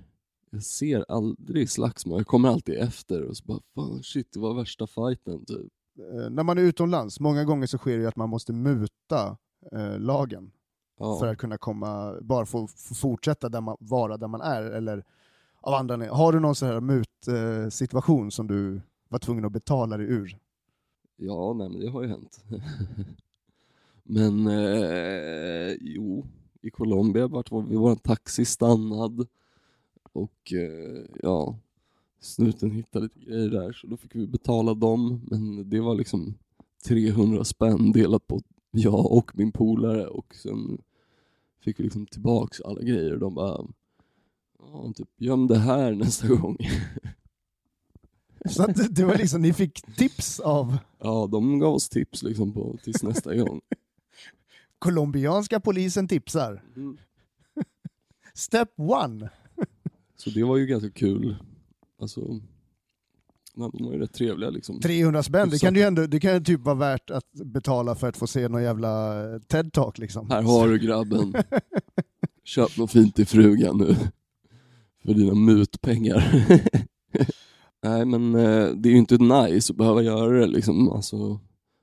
Jag 0.50 0.62
ser 0.62 1.04
aldrig 1.08 1.70
slagsmål, 1.70 2.18
jag 2.20 2.26
kommer 2.26 2.48
alltid 2.48 2.74
efter 2.74 3.22
och 3.22 3.36
så 3.36 3.44
bara 3.44 3.60
fan 3.74 4.02
shit 4.02 4.32
det 4.32 4.40
var 4.40 4.54
värsta 4.54 4.86
fighten 4.86 5.44
typ. 5.44 5.72
Eh, 5.98 6.30
när 6.30 6.42
man 6.42 6.58
är 6.58 6.62
utomlands, 6.62 7.20
många 7.20 7.44
gånger 7.44 7.66
så 7.66 7.78
sker 7.78 7.96
det 7.96 8.02
ju 8.02 8.08
att 8.08 8.16
man 8.16 8.28
måste 8.28 8.52
muta 8.52 9.36
eh, 9.72 9.98
lagen 9.98 10.50
Ja. 10.98 11.18
för 11.18 11.26
att 11.26 11.38
kunna 11.38 11.58
komma, 11.58 12.14
bara 12.20 12.46
få, 12.46 12.66
få 12.66 12.94
fortsätta 12.94 13.48
där 13.48 13.60
man, 13.60 13.76
vara 13.80 14.16
där 14.16 14.28
man 14.28 14.40
är. 14.40 14.62
Eller 14.62 15.04
av 15.66 15.74
andra. 15.74 16.14
Har 16.14 16.32
du 16.32 16.40
någon 16.40 16.54
sån 16.54 16.68
här 16.68 16.80
mutsituation 16.80 18.26
eh, 18.26 18.30
som 18.30 18.46
du 18.46 18.80
var 19.08 19.18
tvungen 19.18 19.44
att 19.44 19.52
betala 19.52 19.96
dig 19.96 20.06
ur? 20.06 20.38
Ja, 21.16 21.52
nej 21.52 21.68
men 21.68 21.80
det 21.80 21.90
har 21.90 22.02
ju 22.02 22.08
hänt. 22.08 22.44
men 24.02 24.46
eh, 24.46 25.74
jo, 25.80 26.26
i 26.62 26.70
Colombia 26.70 27.26
vart 27.26 27.50
var 27.50 27.62
vi 27.62 27.76
vår 27.76 27.94
taxi 27.94 28.44
stannad 28.44 29.26
och 30.12 30.52
eh, 30.52 31.04
ja, 31.22 31.58
snuten 32.20 32.70
hittade 32.70 33.04
lite 33.04 33.20
grejer 33.20 33.48
där 33.48 33.72
så 33.72 33.86
då 33.86 33.96
fick 33.96 34.14
vi 34.14 34.26
betala 34.26 34.74
dem 34.74 35.20
men 35.30 35.70
det 35.70 35.80
var 35.80 35.94
liksom 35.94 36.34
300 36.86 37.44
spänn 37.44 37.92
delat 37.92 38.26
på 38.26 38.40
jag 38.70 39.12
och 39.12 39.30
min 39.34 39.52
polare 39.52 40.06
och 40.06 40.34
sen 40.34 40.78
fick 41.60 41.80
vi 41.80 41.84
liksom 41.84 42.06
tillbaks 42.06 42.60
alla 42.60 42.82
grejer 42.82 43.12
och 43.12 43.20
de 43.20 43.34
bara 43.34 43.66
ja, 44.58 44.92
typ 44.96 45.08
göm 45.18 45.46
det 45.46 45.58
här 45.58 45.92
nästa 45.94 46.28
gång. 46.28 46.56
Så 48.50 48.62
att 48.62 48.94
det- 48.94 49.04
var 49.04 49.16
liksom, 49.16 49.42
ni 49.42 49.52
fick 49.52 49.96
tips 49.96 50.40
av 50.40 50.78
ja, 50.98 51.28
de 51.32 51.58
gav 51.58 51.74
oss 51.74 51.88
tips 51.88 52.22
liksom 52.22 52.52
på 52.52 52.76
tills 52.84 53.02
nästa 53.02 53.34
gång. 53.34 53.60
colombianska 54.78 55.60
polisen 55.60 56.08
tipsar. 56.08 56.62
Mm. 56.76 56.96
Step 58.34 58.68
one! 58.76 59.30
Så 60.16 60.30
det 60.30 60.44
var 60.44 60.56
ju 60.56 60.66
ganska 60.66 60.90
kul. 60.90 61.36
Alltså, 62.00 62.20
de 63.54 63.84
var 63.84 63.92
ju 63.92 63.98
rätt 63.98 64.12
trevliga 64.12 64.50
liksom. 64.50 64.80
300 64.80 65.22
spänn, 65.22 65.50
det 65.50 65.58
kan 65.58 65.74
ju 65.74 65.82
ändå 65.82 66.06
det 66.06 66.20
kan 66.20 66.34
ju 66.34 66.40
typ 66.40 66.60
vara 66.60 66.74
värt 66.74 67.10
att 67.10 67.32
betala 67.32 67.94
för 67.94 68.08
att 68.08 68.16
få 68.16 68.26
se 68.26 68.48
någon 68.48 68.62
jävla 68.62 69.14
TED-talk 69.38 70.00
liksom. 70.00 70.30
Här 70.30 70.42
har 70.42 70.68
du 70.68 70.78
grabben. 70.78 71.34
Köp 72.44 72.76
något 72.76 72.92
fint 72.92 73.16
till 73.16 73.26
frugan 73.26 73.78
nu. 73.78 73.96
För 75.06 75.14
dina 75.14 75.34
mutpengar. 75.34 76.32
Nej 77.82 78.04
men 78.04 78.34
eh, 78.34 78.68
det 78.76 78.88
är 78.88 78.90
ju 78.90 78.98
inte 78.98 79.16
nice 79.16 79.72
att 79.72 79.76
behöva 79.76 80.02
göra 80.02 80.40
det 80.40 80.46
liksom. 80.46 80.88
Alltså, 80.88 81.40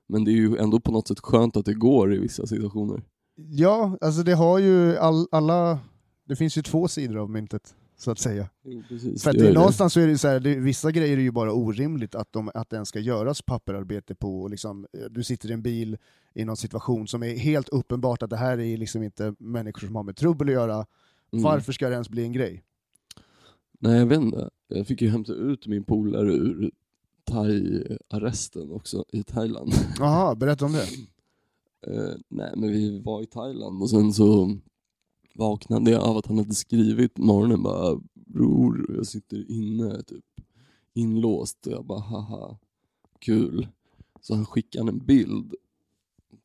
men 0.08 0.24
det 0.26 0.32
är 0.32 0.36
ju 0.36 0.58
ändå 0.58 0.80
på 0.80 0.92
något 0.92 1.08
sätt 1.08 1.20
skönt 1.20 1.58
att 1.58 1.66
det 1.66 1.74
går 1.74 2.14
i 2.14 2.18
vissa 2.18 2.48
situationer. 2.48 3.02
Ja, 3.36 3.98
alltså 4.02 4.24
det 4.24 4.34
har 4.34 4.60
ju 4.60 4.98
all, 4.98 5.28
alla, 5.32 5.80
det 6.28 6.36
finns 6.36 6.58
ju 6.58 6.62
två 6.62 6.88
sidor 6.88 7.18
av 7.18 7.30
myntet, 7.30 7.76
så 7.98 8.12
att 8.12 8.20
säga. 8.20 8.50
Jo, 8.66 8.84
precis, 8.90 9.24
För 9.24 9.30
att 9.30 9.38
det 9.38 9.48
det, 9.48 9.54
någonstans 9.54 9.94
så 9.94 10.00
är 10.00 10.08
det 10.08 10.18
så 10.18 10.28
här, 10.28 10.40
det, 10.40 10.56
vissa 10.56 10.92
grejer 10.92 11.18
är 11.18 11.22
ju 11.22 11.32
bara 11.32 11.54
orimligt 11.54 12.16
att, 12.16 12.34
de, 12.34 12.52
att 12.54 12.70
den 12.70 12.86
ska 12.86 13.00
göras 13.00 13.42
papperarbete 13.42 14.16
på, 14.16 14.48
liksom, 14.48 14.86
eh, 14.94 15.06
du 15.10 15.24
sitter 15.24 15.50
i 15.50 15.54
en 15.54 15.62
bil 15.62 15.98
i 16.36 16.46
någon 16.46 16.58
situation 16.58 17.08
som 17.08 17.24
är 17.24 17.38
helt 17.38 17.70
uppenbart 17.70 18.24
att 18.24 18.30
det 18.30 18.38
här 18.38 18.60
är 18.60 18.78
liksom 18.78 19.04
inte 19.04 19.36
människor 19.40 19.88
som 19.88 19.96
har 19.96 20.04
med 20.04 20.16
trubbel 20.16 20.48
att 20.48 20.54
göra, 20.54 20.86
Mm. 21.34 21.44
varför 21.44 21.74
ska 21.74 21.88
det 21.88 21.94
ens 21.94 22.10
bli 22.10 22.24
en 22.24 22.32
grej? 22.34 22.64
Nej 23.84 24.00
jag 24.00 24.06
vet 24.06 24.22
inte. 24.22 24.50
Jag 24.68 24.88
fick 24.88 25.02
ju 25.02 25.10
hämta 25.10 25.34
ut 25.34 25.68
min 25.68 25.84
polare 25.84 26.34
ur 26.34 26.72
thai-arresten 27.24 28.72
också 28.72 29.06
i 29.12 29.24
Thailand. 29.24 29.74
Jaha, 30.00 30.36
berätta 30.36 30.66
om 30.66 30.74
det. 30.74 30.88
Eh, 31.88 32.16
nej 32.30 32.54
men 32.56 32.72
vi 32.72 33.00
var 33.00 33.22
i 33.22 33.26
Thailand 33.26 33.82
och 33.82 33.90
sen 33.90 34.14
så 34.14 34.58
vaknade 35.36 35.92
jag 35.92 36.04
av 36.04 36.18
att 36.18 36.26
han 36.26 36.38
hade 36.38 36.56
skrivit 36.56 37.14
på 37.14 37.22
morgonen 37.22 37.64
bara 37.64 38.00
Bror, 38.14 38.96
jag 38.96 39.06
sitter 39.08 39.52
inne 39.52 40.04
typ 40.04 40.26
inlåst. 40.94 41.68
Och 41.68 41.74
jag 41.74 41.86
bara 41.86 42.00
haha, 42.00 42.58
kul. 43.20 43.68
Så 44.22 44.36
han 44.36 44.46
skickade 44.46 44.90
en 44.92 45.06
bild 45.06 45.54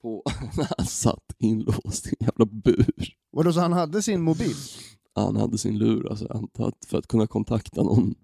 på 0.02 0.23
när 0.57 0.68
han 0.78 0.87
satt 0.87 1.35
inlåst 1.38 2.07
i 2.07 2.14
en 2.21 2.26
jävla 2.26 2.45
bur. 2.45 3.14
Vadå, 3.30 3.52
så 3.52 3.61
han 3.61 3.73
hade 3.73 4.02
sin 4.02 4.23
mobil? 4.23 4.57
Han 5.18 5.37
hade 5.37 5.58
sin 5.58 5.78
lur, 5.78 6.10
alltså, 6.10 6.26
att 6.58 6.84
för 6.87 6.98
att 6.98 7.06
kunna 7.06 7.26
kontakta 7.26 7.82
någon. 7.82 8.14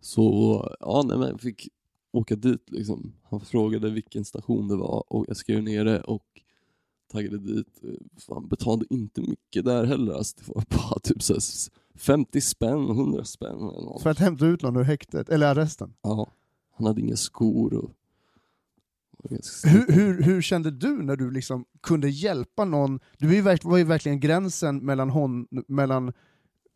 Så 0.00 0.76
ja, 0.80 1.02
nej, 1.06 1.18
men 1.18 1.28
jag 1.28 1.40
fick 1.40 1.68
åka 2.12 2.36
dit 2.36 2.70
liksom. 2.70 3.12
Han 3.22 3.40
frågade 3.40 3.90
vilken 3.90 4.24
station 4.24 4.68
det 4.68 4.76
var 4.76 5.04
och 5.12 5.24
jag 5.28 5.36
skrev 5.36 5.62
ner 5.62 5.84
det 5.84 6.00
och 6.00 6.26
taggade 7.12 7.38
dit. 7.38 7.82
Fan, 8.16 8.48
betalade 8.48 8.86
inte 8.90 9.20
mycket 9.20 9.64
där 9.64 9.84
heller. 9.84 10.12
Alltså, 10.12 10.36
det 10.38 10.54
var 10.54 10.64
bara 10.68 10.98
typ 10.98 11.22
så 11.22 11.32
här 11.32 11.42
50 11.98 12.40
spänn, 12.40 12.90
100 12.90 13.24
spänn 13.24 13.56
eller 13.56 13.84
något. 13.84 14.02
För 14.02 14.10
att 14.10 14.18
hämta 14.18 14.46
ut 14.46 14.62
någon 14.62 14.76
ur 14.76 14.82
häktet, 14.82 15.28
eller 15.28 15.46
arresten. 15.46 15.94
Ja, 16.02 16.32
han 16.70 16.86
hade 16.86 17.00
inga 17.00 17.16
skor 17.16 17.74
och... 17.74 17.90
Hur, 19.64 19.92
hur, 19.92 20.22
hur 20.22 20.42
kände 20.42 20.70
du 20.70 21.02
när 21.02 21.16
du 21.16 21.30
liksom 21.30 21.64
kunde 21.82 22.08
hjälpa 22.08 22.64
någon? 22.64 23.00
Du 23.18 23.40
var 23.40 23.78
ju, 23.78 23.84
verkligen 23.84 24.20
gränsen 24.20 24.76
mellan, 24.76 25.10
hon, 25.10 25.46
mellan 25.68 26.12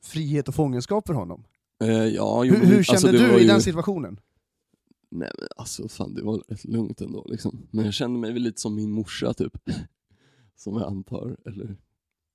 frihet 0.04 0.48
och 0.48 0.54
fångenskap 0.54 1.06
för 1.06 1.14
honom. 1.14 1.44
Eh, 1.84 1.88
ja, 1.90 2.44
jo, 2.44 2.54
Hur, 2.54 2.66
hur 2.66 2.78
alltså, 2.78 2.92
kände 2.96 3.18
det 3.18 3.26
du 3.28 3.38
i 3.38 3.42
ju- 3.42 3.48
den 3.48 3.62
situationen? 3.62 4.20
Nej 5.10 5.30
men 5.38 5.48
alltså 5.56 5.88
fan 5.88 6.14
det 6.14 6.22
var 6.22 6.42
rätt 6.48 6.64
lugnt 6.64 7.00
ändå 7.00 7.26
liksom. 7.30 7.66
Men 7.70 7.84
jag 7.84 7.94
kände 7.94 8.18
mig 8.18 8.32
väl 8.32 8.42
lite 8.42 8.60
som 8.60 8.74
min 8.74 8.90
morsa 8.90 9.34
typ. 9.34 9.52
Som 10.56 10.74
jag 10.74 10.82
antar, 10.86 11.36
eller 11.46 11.76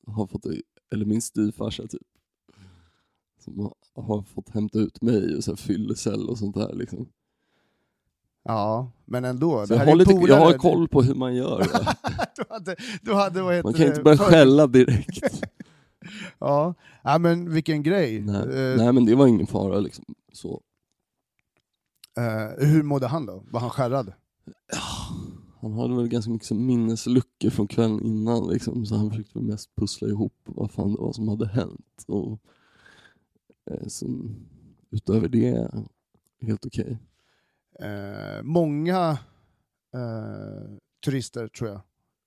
har 0.08 0.28
fått, 0.28 0.46
eller 0.94 1.06
min 1.06 1.22
styvfarsa 1.22 1.88
typ. 1.88 2.08
Som 3.40 3.60
har, 3.60 3.74
har 3.96 4.22
fått 4.22 4.50
hämta 4.50 4.80
ut 4.80 5.02
mig 5.02 5.36
och 5.36 5.44
så 5.44 5.52
här 5.52 5.56
fyllecell 5.56 6.30
och 6.30 6.38
sånt 6.38 6.56
där 6.56 6.74
liksom. 6.76 7.08
Ja, 8.44 8.92
men 9.06 9.26
ändå. 9.26 9.68
Så 9.68 9.74
jag 9.74 9.86
har, 9.86 9.96
lite, 9.96 10.12
jag 10.14 10.40
har 10.40 10.54
koll 10.54 10.88
på 10.88 11.02
hur 11.02 11.16
man 11.16 11.36
gör 11.36 11.58
du 12.36 12.44
hade, 12.50 12.76
du 13.02 13.14
hade 13.14 13.64
Man 13.64 13.74
kan 13.74 13.88
inte 13.88 14.02
börja 14.02 14.18
för- 14.18 14.24
skälla 14.26 14.68
direkt. 14.68 15.44
Ja. 16.40 16.74
ja, 17.04 17.18
men 17.18 17.54
vilken 17.54 17.84
grej. 17.84 18.22
Nej, 18.22 18.42
Eh, 18.42 18.78
nej 18.78 18.94
men 18.94 19.06
det 19.06 19.16
var 19.16 19.28
ingen 19.28 19.48
fara 19.48 19.80
liksom. 19.80 20.06
Så. 20.34 20.62
eh, 22.18 22.68
hur 22.68 22.84
mådde 22.84 23.08
han 23.08 23.26
då? 23.26 23.44
Var 23.52 23.60
han 23.60 23.70
skärrad? 23.70 24.14
Han 25.62 25.74
hade 25.74 25.96
väl 25.96 26.08
ganska 26.08 26.32
mycket 26.32 26.52
minnesluckor 26.52 27.50
från 27.50 27.68
kvällen 27.68 28.02
innan 28.06 28.48
liksom, 28.48 28.86
så 28.86 28.96
han 28.96 29.10
försökte 29.10 29.40
mest 29.40 29.76
pussla 29.76 30.08
ihop 30.08 30.34
vad 30.46 30.72
fan 30.72 30.94
det 30.94 31.02
var 31.02 31.14
som 31.14 31.28
hade 31.28 31.48
hänt. 31.48 32.04
Och, 32.08 32.40
eh, 33.72 33.88
så, 33.88 34.06
utöver 34.92 35.28
det, 35.30 35.72
helt 36.42 36.66
okej. 36.66 36.98
Eh, 37.80 38.44
många 38.44 39.10
eh, 39.94 40.78
turister 41.06 41.48
tror 41.48 41.70
jag 41.70 41.82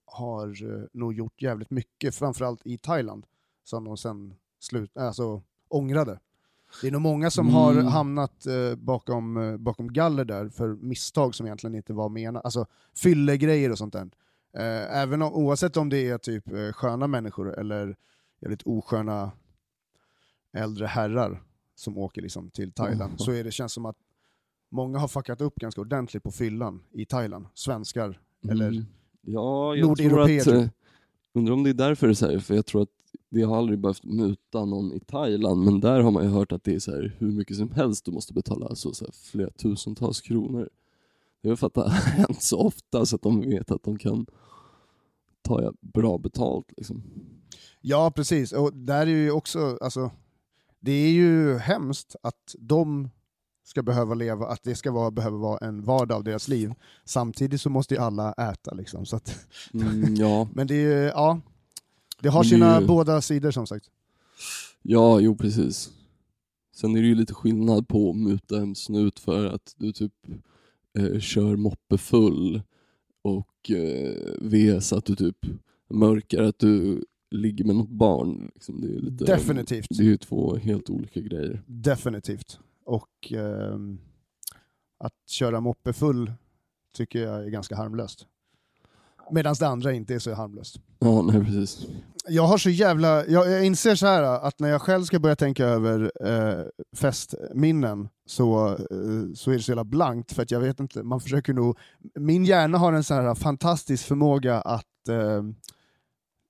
har 0.05 0.47
eh, 0.75 0.85
nog 0.93 1.15
gjort 1.15 1.43
jävligt 1.43 1.71
mycket, 1.71 2.15
framförallt 2.15 2.61
i 2.67 2.79
Thailand, 2.79 3.27
som 3.65 3.85
de 3.85 3.97
sen 3.97 4.35
slut, 4.59 4.97
alltså, 4.97 5.43
ångrade. 5.69 6.19
Det 6.83 6.87
är 6.87 6.93
nog 6.93 7.01
många 7.01 7.31
som 7.31 7.49
har 7.49 7.73
Mm. 7.73 7.87
hamnat 7.87 8.47
eh, 8.47 8.75
bakom, 8.77 9.37
eh, 9.37 9.57
bakom 9.57 9.93
galler 9.93 10.25
där 10.25 10.49
för 10.49 10.69
misstag 10.69 11.35
som 11.35 11.47
egentligen 11.47 11.75
inte 11.75 11.93
var 11.93 12.09
menade, 12.09 12.41
alltså 12.45 12.67
fyllegrejer 12.95 13.71
och 13.73 13.79
sånt 13.79 13.93
där. 13.93 14.11
Eh, 14.55 14.97
även 15.03 15.23
om, 15.23 15.33
oavsett 15.33 15.77
om 15.77 15.89
det 15.89 16.09
är 16.09 16.19
typ 16.19 16.53
eh, 16.53 16.73
sköna 16.73 17.07
människor 17.07 17.59
eller 17.59 17.97
jävligt 18.41 18.63
osköna 18.63 19.31
äldre 20.53 20.87
herrar 20.87 21.43
som 21.75 21.99
åker 21.99 22.23
liksom 22.23 22.51
till 22.51 22.73
Thailand, 22.73 23.03
Mm. 23.11 23.19
så 23.19 23.33
är 23.33 23.45
det 23.45 23.51
känns 23.53 23.73
som 23.73 23.87
att 23.87 23.97
många 24.71 24.99
har 24.99 25.09
fuckat 25.09 25.41
upp 25.41 25.55
ganska 25.57 25.81
ordentligt 25.81 26.23
på 26.23 26.31
fyllan 26.31 26.83
i 26.93 27.05
Thailand. 27.05 27.47
Svenskar. 27.55 28.21
Eller 28.51 28.69
Mm. 28.69 28.85
Ja, 29.29 29.75
jag 29.77 29.97
tror 29.97 30.07
Nordeuropeer, 30.09 30.39
att, 30.39 30.45
typ. 30.45 30.55
eh, 30.55 30.69
undrar 31.35 31.55
om 31.55 31.63
det 31.63 31.71
är 31.71 31.75
därför 31.75 32.07
det 32.07 32.13
är 32.13 32.15
så 32.15 32.27
här, 32.31 32.39
för 32.39 32.55
jag 32.55 32.67
tror 32.67 32.83
att 32.83 32.89
det 33.31 33.43
har 33.43 33.57
aldrig 33.57 33.79
behövt 33.79 34.05
muta 34.05 34.65
någon 34.65 34.93
i 34.93 35.01
Thailand, 35.01 35.65
men 35.65 35.81
där 35.81 36.01
har 36.01 36.11
man 36.11 36.25
ju 36.25 36.31
hört 36.31 36.53
att 36.53 36.65
det 36.65 36.75
är 36.75 36.79
så 36.79 36.91
här, 36.91 37.17
hur 37.19 37.33
mycket 37.33 37.57
som 37.57 37.71
helst 37.71 38.05
du 38.05 38.13
måste 38.13 38.33
betala, 38.35 38.67
alltså 38.67 38.93
så 38.95 39.05
här, 39.05 39.13
flera 39.13 39.51
tusentals 39.51 40.21
kronor. 40.21 40.69
Det 41.43 41.49
är 41.49 41.57
för 41.57 41.67
att 41.67 41.75
det 41.75 41.81
har 41.81 41.89
hänt 41.89 42.43
så 42.43 42.59
ofta 42.61 43.07
så 43.07 43.17
att 43.17 43.23
de 43.23 43.41
vet 43.41 43.71
att 43.71 43.83
de 43.83 43.99
kan 43.99 44.27
ta 45.43 45.73
bra 45.81 46.19
betalt 46.19 46.73
liksom. 46.77 47.03
Ja, 47.81 48.11
precis. 48.11 48.53
Och 48.53 48.73
där 48.75 49.01
är 49.07 49.11
ju 49.11 49.31
också, 49.31 49.79
alltså, 49.81 50.11
det 50.81 50.93
är 50.93 51.11
ju 51.11 51.57
hemskt 51.59 52.17
att 52.23 52.55
de 52.59 53.09
ska 53.67 53.83
behöva 53.83 54.15
leva, 54.15 54.47
att 54.47 54.63
det 54.63 54.75
ska 54.75 54.93
vara, 54.93 55.11
behöva 55.11 55.37
vara 55.37 55.67
en 55.67 55.83
vardag 55.83 56.17
av 56.17 56.25
deras 56.25 56.49
liv. 56.49 56.73
Samtidigt 57.05 57.61
så 57.61 57.71
måste 57.71 57.95
ju 57.95 58.01
alla 58.01 58.33
äta 58.33 58.75
liksom. 58.75 59.07
Så 59.07 59.17
att, 59.17 59.47
Mm, 59.75 60.15
ja. 60.15 60.49
men 60.55 60.67
det, 60.67 60.75
är, 60.75 61.07
ja, 61.07 61.41
det 62.21 62.29
har 62.29 62.43
det 62.43 62.49
sina 62.49 62.81
ju- 62.81 62.87
båda 62.87 63.21
sidor 63.21 63.51
som 63.51 63.67
sagt. 63.67 63.87
ja, 64.83 65.21
jo 65.21 65.37
precis. 65.37 65.91
Sen 66.77 66.97
är 66.97 67.01
det 67.03 67.09
ju 67.09 67.15
lite 67.15 67.35
skillnad 67.35 67.89
på 67.89 68.11
att 68.11 68.17
muta 68.17 68.57
en 68.61 68.75
snut 68.75 69.21
för 69.21 69.47
att 69.47 69.75
du 69.77 69.93
typ 69.93 70.13
eh, 70.99 71.21
kör 71.21 71.57
moppe 71.57 71.99
full 71.99 72.63
och 73.23 73.71
eh, 73.71 74.15
vs 74.41 74.93
att 74.93 75.05
du 75.05 75.17
typ 75.17 75.37
mörkar 75.91 76.43
att 76.43 76.59
du 76.59 77.05
ligger 77.31 77.65
med 77.65 77.77
något 77.77 77.89
barn. 77.91 78.51
Liksom. 78.55 78.81
Det 78.81 78.87
är 78.87 79.01
lite, 79.01 79.25
Definitivt. 79.25 79.87
Det 79.91 80.03
är 80.03 80.07
ju 80.07 80.17
två 80.17 80.57
helt 80.57 80.91
olika 80.91 81.21
grejer. 81.21 81.63
Definitivt. 81.67 82.59
Och 82.87 83.33
ehm, 83.33 83.99
att 84.99 85.29
köra 85.29 85.61
moppe 85.61 85.93
full 85.93 86.33
tycker 86.97 87.19
jag 87.23 87.45
är 87.45 87.49
ganska 87.49 87.77
harmlöst. 87.77 88.27
Medan 89.31 89.55
det 89.61 89.69
andra 89.69 89.93
inte 89.93 90.15
är 90.15 90.19
så 90.19 90.35
harmlöst. 90.35 90.77
Ja, 90.99 91.23
nej 91.23 91.45
precis. 91.45 91.87
Jag 92.29 92.43
har 92.43 92.59
så 92.59 92.71
jävla, 92.71 93.27
jag, 93.27 93.51
jag 93.51 93.67
inser 93.67 93.95
så 93.95 94.07
här 94.07 94.23
att 94.23 94.61
när 94.61 94.69
jag 94.69 94.83
själv 94.83 95.05
ska 95.05 95.19
börja 95.19 95.37
tänka 95.37 95.65
över 95.65 96.13
eh, 96.25 96.65
festminnen 96.97 98.09
så, 98.27 98.69
eh, 98.69 99.33
så 99.35 99.51
är 99.51 99.55
det 99.55 99.63
så 99.63 99.71
jävla 99.71 99.85
blankt 99.85 100.33
för 100.33 100.43
att 100.43 100.51
jag 100.51 100.61
vet 100.61 100.81
inte, 100.81 101.03
man 101.03 101.21
försöker 101.21 101.53
nog, 101.53 101.79
min 102.15 102.45
hjärna 102.45 102.79
har 102.79 102.93
en 102.93 103.05
så 103.05 103.15
här 103.15 103.35
fantastisk 103.35 104.07
förmåga 104.07 104.61
att 104.61 105.09
eh, 105.09 105.43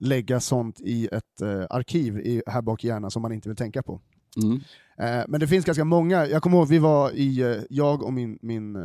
lägga 0.01 0.41
sånt 0.41 0.81
i 0.81 1.09
ett 1.13 1.41
eh, 1.43 1.65
arkiv 1.71 2.19
i, 2.19 2.43
här 2.47 2.63
bak 2.63 2.85
i 2.85 2.89
hjärnan 2.89 3.11
som 3.11 3.23
man 3.23 3.33
inte 3.33 3.49
vill 3.49 3.57
tänka 3.57 3.83
på. 3.83 4.01
Mm. 4.43 4.61
Eh, 4.99 5.25
men 5.29 5.41
det 5.41 5.49
finns 5.49 5.65
ganska 5.65 5.85
många, 5.85 6.27
jag 6.27 6.43
kommer 6.43 6.57
ihåg 6.57 6.69
vi 6.69 6.79
var 6.79 7.11
i, 7.11 7.41
eh, 7.41 7.57
jag 7.71 8.03
och 8.03 8.13
min, 8.13 8.39
min, 8.43 8.77
eh, 8.77 8.83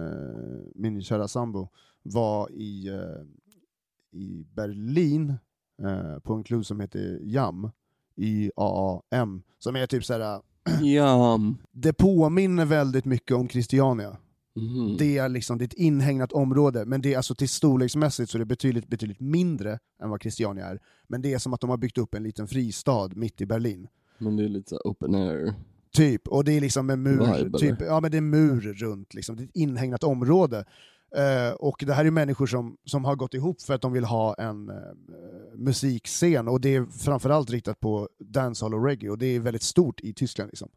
min 0.75 1.01
kära 1.01 1.27
sambo 1.27 1.69
var 2.03 2.51
i, 2.51 2.89
i 4.11 4.45
Berlin 4.53 5.33
på 6.23 6.33
en 6.33 6.43
klubb 6.43 6.65
som 6.65 6.79
heter 6.79 7.19
Jam, 7.23 7.69
i 8.15 8.51
AAM, 8.55 9.43
som 9.59 9.75
är 9.75 9.87
typ 9.87 10.05
såhär, 10.05 10.41
Ja. 10.81 11.39
det 11.71 11.93
påminner 11.93 12.65
väldigt 12.65 13.05
mycket 13.05 13.37
om 13.37 13.49
Christiania. 13.49 14.17
Mhm. 14.55 14.95
Det 14.97 15.17
är 15.17 15.29
liksom 15.29 15.57
det 15.57 15.63
är 15.63 15.67
ett 15.67 15.73
inhägnat 15.73 16.31
område, 16.31 16.85
men 16.85 17.01
det 17.01 17.13
är 17.13 17.17
alltså 17.17 17.35
till 17.35 17.49
storleksmässigt 17.49 18.31
så 18.31 18.37
det 18.37 18.43
är 18.43 18.45
betydligt, 18.45 18.87
betydligt 18.87 19.19
mindre 19.19 19.79
än 20.03 20.09
vad 20.09 20.21
Christiania 20.21 20.65
är. 20.65 20.79
Men 21.07 21.21
det 21.21 21.33
är 21.33 21.39
som 21.39 21.53
att 21.53 21.61
de 21.61 21.69
har 21.69 21.77
byggt 21.77 21.97
upp 21.97 22.13
en 22.13 22.23
liten 22.23 22.47
fristad 22.47 23.09
mitt 23.15 23.41
i 23.41 23.45
Berlin. 23.45 23.87
Men 24.21 24.37
det 24.37 24.43
är 24.43 24.49
lite 24.49 24.75
open 24.75 25.15
air. 25.15 25.53
Typ, 25.93 26.27
och 26.27 26.43
det 26.43 26.51
är 26.57 26.61
liksom 26.61 26.89
en 26.89 27.03
mur, 27.03 27.37
Vibe, 27.37 27.59
typ, 27.59 27.81
eller? 27.81 27.91
ja, 27.91 27.99
men 27.99 28.11
det 28.11 28.17
är 28.17 28.21
mur 28.21 28.73
runt, 28.73 29.13
liksom. 29.13 29.35
det 29.35 29.43
är 29.43 29.45
ett 29.45 29.55
inhägnat 29.55 30.03
område. 30.03 30.65
Eh, 31.15 31.53
och 31.53 31.83
det 31.85 31.93
här 31.93 32.05
är 32.05 32.11
människor 32.11 32.47
som, 32.47 32.77
som 32.85 33.05
har 33.05 33.15
gått 33.15 33.33
ihop 33.33 33.61
för 33.61 33.73
att 33.73 33.81
de 33.81 33.93
vill 33.93 34.03
ha 34.03 34.33
en 34.33 34.69
eh, 34.69 34.75
musikscen, 35.55 36.47
och 36.47 36.61
det 36.61 36.75
är 36.75 36.85
framförallt 36.85 37.49
riktat 37.49 37.79
på 37.79 38.09
dancehall 38.19 38.73
och 38.73 38.85
reggae, 38.85 39.09
och 39.09 39.17
det 39.17 39.25
är 39.25 39.39
väldigt 39.39 39.63
stort 39.63 40.01
i 40.01 40.13
Tyskland. 40.13 40.49
Liksom. 40.51 40.69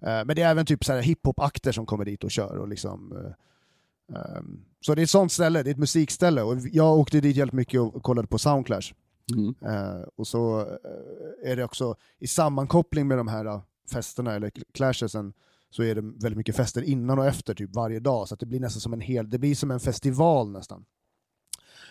Eh, 0.00 0.24
men 0.24 0.36
det 0.36 0.42
är 0.42 0.50
även 0.50 0.66
typ 0.66 0.84
så 0.84 0.92
här 0.92 1.02
hiphop-akter 1.02 1.72
som 1.72 1.86
kommer 1.86 2.04
dit 2.04 2.24
och 2.24 2.30
kör. 2.30 2.56
Och 2.56 2.68
liksom, 2.68 3.16
eh, 3.16 4.16
ehm, 4.16 4.64
så 4.80 4.94
det 4.94 5.00
är 5.00 5.04
ett 5.04 5.10
sånt 5.10 5.32
ställe, 5.32 5.62
det 5.62 5.70
är 5.70 5.72
ett 5.72 5.78
musikställe, 5.78 6.42
och 6.42 6.56
jag 6.72 6.98
åkte 6.98 7.20
dit 7.20 7.36
jävligt 7.36 7.52
mycket 7.52 7.80
och 7.80 8.02
kollade 8.02 8.28
på 8.28 8.38
Soundclash. 8.38 8.92
Mm. 9.34 9.54
Eh, 9.62 10.02
och 10.16 10.26
så 10.26 10.60
eh, 10.60 11.50
är 11.50 11.56
det 11.56 11.64
också 11.64 11.96
i 12.18 12.26
sammankoppling 12.26 13.08
med 13.08 13.18
de 13.18 13.28
här 13.28 13.44
eh, 13.44 13.60
festerna, 13.92 14.34
eller 14.34 14.52
clashesen, 14.74 15.32
så 15.70 15.82
är 15.82 15.94
det 15.94 16.00
väldigt 16.00 16.36
mycket 16.36 16.56
fester 16.56 16.82
innan 16.82 17.18
och 17.18 17.26
efter 17.26 17.54
typ 17.54 17.74
varje 17.74 18.00
dag, 18.00 18.28
så 18.28 18.34
att 18.34 18.40
det 18.40 18.46
blir 18.46 18.60
nästan 18.60 18.80
som 18.80 18.92
en 18.92 19.00
hel, 19.00 19.30
det 19.30 19.38
blir 19.38 19.54
som 19.54 19.70
en 19.70 19.80
festival 19.80 20.50
nästan. 20.50 20.84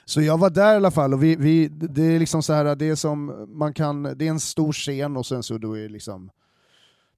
Så 0.05 0.21
jag 0.21 0.37
var 0.37 0.49
där 0.49 0.73
i 0.73 0.75
alla 0.75 0.91
fall, 0.91 1.13
och 1.13 1.23
vi, 1.23 1.35
vi, 1.35 1.67
det 1.67 2.03
är 2.03 2.19
liksom 2.19 2.43
så 2.43 2.53
här, 2.53 2.75
det 2.75 2.85
är 2.85 2.95
som 2.95 3.45
man 3.49 3.73
kan, 3.73 4.03
det 4.03 4.25
är 4.25 4.29
en 4.29 4.39
stor 4.39 4.73
scen 4.73 5.17
och 5.17 5.25
sen 5.25 5.43
så 5.43 5.57
då 5.57 5.77
är 5.77 5.81
det 5.81 5.89
liksom 5.89 6.31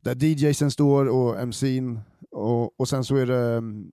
där 0.02 0.24
DJsen 0.24 0.72
står 0.72 1.06
och 1.06 1.36
MC'n 1.36 2.00
och, 2.32 2.80
och 2.80 2.90
sen 2.90 3.04
så 3.04 3.16
är 3.16 3.26
det 3.26 3.58
mm, 3.58 3.92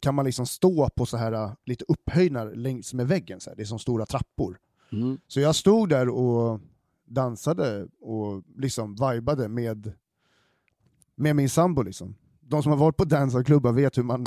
kan 0.00 0.14
man 0.14 0.24
liksom 0.24 0.46
stå 0.46 0.88
på 0.88 1.06
så 1.06 1.16
här 1.16 1.32
eh, 1.32 1.52
lite 1.66 1.84
upphöjnar 1.88 2.54
längs 2.54 2.94
med 2.94 3.08
väggen, 3.08 3.40
så 3.40 3.50
här. 3.50 3.56
det 3.56 3.62
är 3.62 3.64
som 3.64 3.78
stora 3.78 4.06
trappor. 4.06 4.58
Mm. 4.92 5.18
Så 5.26 5.40
jag 5.40 5.54
stod 5.54 5.88
där 5.88 6.08
och 6.08 6.60
dansade 7.04 7.88
och 8.00 8.42
liksom 8.56 8.94
vibade 8.94 9.48
med, 9.48 9.92
med 11.14 11.36
min 11.36 11.50
sambo. 11.50 11.82
Liksom. 11.82 12.14
De 12.40 12.62
som 12.62 12.72
har 12.72 12.78
varit 12.78 12.96
på 12.96 13.04
dansarklubbar 13.04 13.72
vet 13.72 13.98
hur 13.98 14.02
man... 14.02 14.24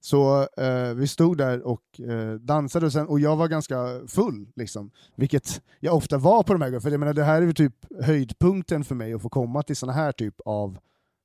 Så 0.00 0.48
eh, 0.56 0.94
vi 0.94 1.08
stod 1.08 1.38
där 1.38 1.62
och 1.62 2.00
eh, 2.00 2.34
dansade 2.34 2.86
och, 2.86 2.92
sen, 2.92 3.06
och 3.06 3.20
jag 3.20 3.36
var 3.36 3.48
ganska 3.48 4.00
full, 4.08 4.46
liksom. 4.56 4.90
vilket 5.16 5.62
jag 5.80 5.96
ofta 5.96 6.18
var 6.18 6.42
på 6.42 6.52
de 6.52 6.62
här 6.62 6.68
gångerna. 6.68 6.80
För 6.80 6.90
jag 6.90 7.00
menar, 7.00 7.14
det 7.14 7.24
här 7.24 7.42
är 7.42 7.52
typ 7.52 7.74
höjdpunkten 8.00 8.84
för 8.84 8.94
mig 8.94 9.14
att 9.14 9.22
få 9.22 9.28
komma 9.28 9.62
till 9.62 9.76
såna 9.76 9.92
här 9.92 10.12
typ 10.12 10.40
av 10.44 10.78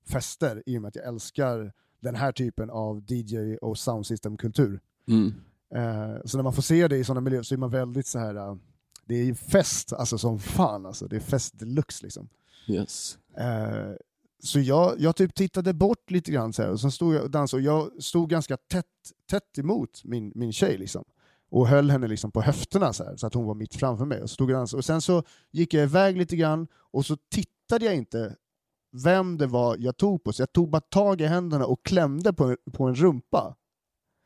fester 0.10 0.64
i 0.66 0.78
och 0.78 0.82
med 0.82 0.90
att 0.90 0.96
jag 0.96 1.06
älskar 1.06 1.74
den 2.00 2.16
här 2.16 2.32
typen 2.32 2.70
av 2.70 3.04
DJ 3.08 3.58
och 3.58 3.78
soundsystem-kultur. 3.78 4.80
Mm. 5.08 5.34
Eh, 5.76 6.16
så 6.26 6.38
när 6.38 6.44
man 6.44 6.54
får 6.54 6.62
se 6.62 6.88
det 6.88 6.98
i 6.98 7.04
sådana 7.04 7.22
miljöer 7.22 7.44
så 7.44 7.56
är 7.56 7.58
man 7.58 7.70
väldigt 7.70 8.08
så 8.08 8.20
här. 8.20 8.36
eh, 8.36 8.56
det 9.06 9.16
är 9.16 9.24
ju 9.24 9.36
fest 9.36 9.94
alltså 9.94 10.18
som 10.18 10.40
fan 10.40 10.86
alltså, 10.86 11.08
det 11.08 11.16
är 11.16 11.20
fest 11.20 11.60
deluxe 11.60 12.04
liksom. 12.04 12.30
Yes. 12.68 13.18
Eh, 13.38 13.96
så 14.44 14.60
jag, 14.60 15.00
jag 15.00 15.16
typ 15.16 15.36
tittade 15.36 15.74
bort 15.74 16.12
lite 16.12 16.32
grann 16.32 16.54
så 16.54 16.62
här, 16.62 16.72
och 16.72 16.80
så 16.80 16.92
stod 16.92 17.16
jag 17.16 17.24
och 17.24 17.32
dansade 17.32 17.62
och 17.62 17.68
jag 17.68 18.04
stod 18.04 18.30
ganska 18.30 18.58
tätt, 18.58 18.86
tätt 19.30 19.58
emot 19.58 20.02
min, 20.04 20.32
min 20.36 20.54
tjej 20.54 20.78
liksom. 20.78 21.04
Och 21.50 21.68
höll 21.68 21.90
henne 21.90 22.08
liksom 22.08 22.32
på 22.32 22.42
höfterna 22.42 22.94
så, 22.94 23.04
här, 23.04 23.16
så 23.16 23.28
att 23.28 23.34
hon 23.34 23.46
var 23.46 23.56
mitt 23.56 23.76
framför 23.76 24.06
mig. 24.06 24.22
Och, 24.22 24.30
stod 24.30 24.52
och, 24.52 24.74
och 24.74 24.86
sen 24.86 25.02
så 25.02 25.24
gick 25.52 25.74
jag 25.74 25.84
iväg 25.84 26.18
lite 26.18 26.36
grann 26.36 26.68
och 26.74 27.06
så 27.06 27.18
tittade 27.32 27.86
jag 27.86 27.96
inte 27.96 28.36
vem 29.04 29.38
det 29.38 29.48
var 29.48 29.78
jag 29.80 29.98
tog 29.98 30.24
på, 30.24 30.34
så 30.34 30.42
jag 30.42 30.54
tog 30.54 30.70
bara 30.70 30.82
tag 30.82 31.22
i 31.22 31.26
händerna 31.26 31.66
och 31.66 31.86
klämde 31.86 32.34
på, 32.34 32.58
på 32.72 32.84
en 32.84 32.96
rumpa. 32.96 33.56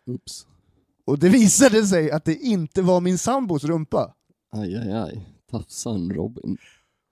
Oops. 0.06 0.48
Och 1.12 1.20
det 1.20 1.30
visade 1.30 1.88
sig 1.88 2.12
att 2.12 2.26
det 2.26 2.36
inte 2.36 2.82
var 2.82 3.02
min 3.02 3.18
sambos 3.18 3.64
rumpa. 3.64 4.14
Aj, 4.52 4.76
aj, 4.76 4.92
aj. 4.92 5.28
Tafsan 5.52 6.12
Robin. 6.12 6.58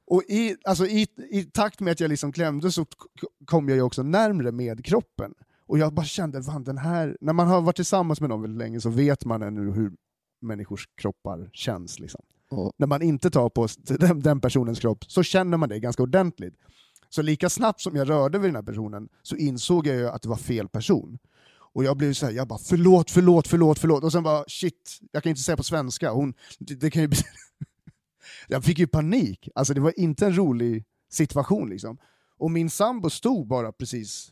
Och 0.08 0.24
i, 0.28 0.56
alltså 0.64 0.86
i, 0.86 1.08
i 1.32 1.44
takt 1.44 1.80
med 1.80 1.92
att 1.92 2.00
jag 2.00 2.10
liksom 2.10 2.32
klämde 2.32 2.72
så 2.72 2.86
kom 3.46 3.70
jag 3.70 3.76
ju 3.76 3.82
också 3.82 4.04
närmre 4.04 4.52
med 4.52 4.86
kroppen. 4.86 5.34
Och 5.66 5.80
jag 5.80 5.94
bara 5.94 6.06
kände, 6.06 6.44
fan 6.44 6.64
den 6.64 6.78
här... 6.78 7.18
När 7.22 7.34
man 7.34 7.48
har 7.48 7.62
varit 7.62 7.76
tillsammans 7.76 8.22
med 8.22 8.30
någon 8.30 8.42
väldigt 8.42 8.58
länge 8.58 8.82
så 8.82 8.90
vet 8.90 9.26
man 9.26 9.42
ännu 9.42 9.72
hur 9.72 9.92
människors 10.42 10.88
kroppar 10.96 11.50
känns. 11.54 12.00
Liksom. 12.00 12.22
Ja. 12.50 12.72
När 12.78 12.88
man 12.88 13.02
inte 13.02 13.30
tar 13.30 13.50
på 13.50 13.68
den, 13.78 14.20
den 14.20 14.42
personens 14.42 14.80
kropp 14.80 15.06
så 15.08 15.24
känner 15.24 15.58
man 15.58 15.70
det 15.70 15.80
ganska 15.80 16.04
ordentligt. 16.04 16.56
Så 17.10 17.22
lika 17.22 17.50
snabbt 17.50 17.82
som 17.82 17.96
jag 17.96 18.10
rörde 18.10 18.40
vid 18.40 18.50
den 18.50 18.56
här 18.56 18.64
personen 18.64 19.10
så 19.22 19.36
insåg 19.36 19.88
jag 19.88 19.96
ju 19.96 20.08
att 20.08 20.22
det 20.22 20.30
var 20.30 20.36
fel 20.36 20.70
person. 20.70 21.20
Och 21.74 21.84
jag 21.84 21.98
blev 21.98 22.14
så 22.14 22.26
här, 22.26 22.34
jag 22.34 22.48
bara 22.48 22.60
förlåt, 22.60 23.12
förlåt, 23.12 23.48
förlåt, 23.48 23.80
förlåt. 23.80 24.04
Och 24.04 24.12
sen 24.12 24.24
bara 24.24 24.44
shit, 24.48 25.00
jag 25.12 25.24
kan 25.24 25.30
inte 25.30 25.42
säga 25.42 25.58
på 25.58 25.64
svenska. 25.64 26.12
Hon, 26.12 26.34
det, 26.60 26.76
det 26.76 26.92
kan 26.92 27.02
ju. 27.02 27.10
Jag 28.48 28.64
fick 28.64 28.80
ju 28.80 28.88
panik. 28.88 29.50
Alltså 29.56 29.74
det 29.74 29.82
var 29.82 30.00
inte 30.00 30.26
en 30.26 30.38
rolig 30.38 30.86
situation 31.10 31.70
liksom. 31.70 31.98
Och 32.38 32.52
min 32.52 32.70
sambo 32.70 33.10
stod 33.10 33.48
bara 33.48 33.72
precis 33.72 34.32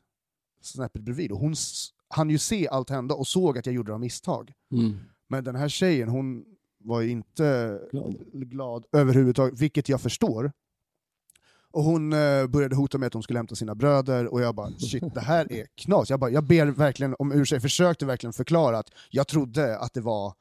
snäppet 0.62 1.02
bredvid 1.02 1.32
och 1.32 1.40
hon 1.40 1.56
hann 2.10 2.30
ju 2.30 2.38
se 2.38 2.68
allt 2.68 2.90
hända 2.90 3.16
och 3.16 3.28
såg 3.28 3.58
att 3.58 3.66
jag 3.66 3.76
gjorde 3.76 3.94
av 3.94 4.00
misstag. 4.00 4.54
Mm. 4.72 5.00
Men 5.28 5.44
den 5.44 5.56
här 5.56 5.70
tjejen, 5.70 6.10
hon 6.10 6.46
var 6.80 7.02
ju 7.02 7.10
inte 7.10 7.80
Glad. 7.92 8.16
glad 8.32 8.86
överhuvudtaget, 8.92 9.60
vilket 9.60 9.90
jag 9.90 10.02
förstår. 10.02 10.52
Och 11.78 11.84
hon 11.84 12.14
eh, 12.14 12.48
började 12.48 12.76
hota 12.76 12.98
med 12.98 13.08
att 13.08 13.14
hon 13.14 13.24
skulle 13.24 13.40
hämta 13.40 13.56
sina 13.56 13.76
bröder 13.76 14.34
och 14.34 14.42
jag 14.42 14.56
bara 14.56 14.72
shit, 14.72 15.04
det 15.14 15.20
här 15.22 15.52
är 15.54 15.66
knas. 15.76 16.10
Jag, 16.10 16.20
bara, 16.20 16.32
jag 16.32 16.44
ber 16.44 16.66
verkligen 16.66 17.16
om 17.20 17.32
ursäkt, 17.32 17.62
försökte 17.62 18.06
verkligen 18.06 18.34
förklara 18.34 18.78
att 18.80 18.90
jag 19.10 19.28
trodde 19.28 19.80
att 19.80 19.94
det 19.94 20.02
var... 20.02 20.34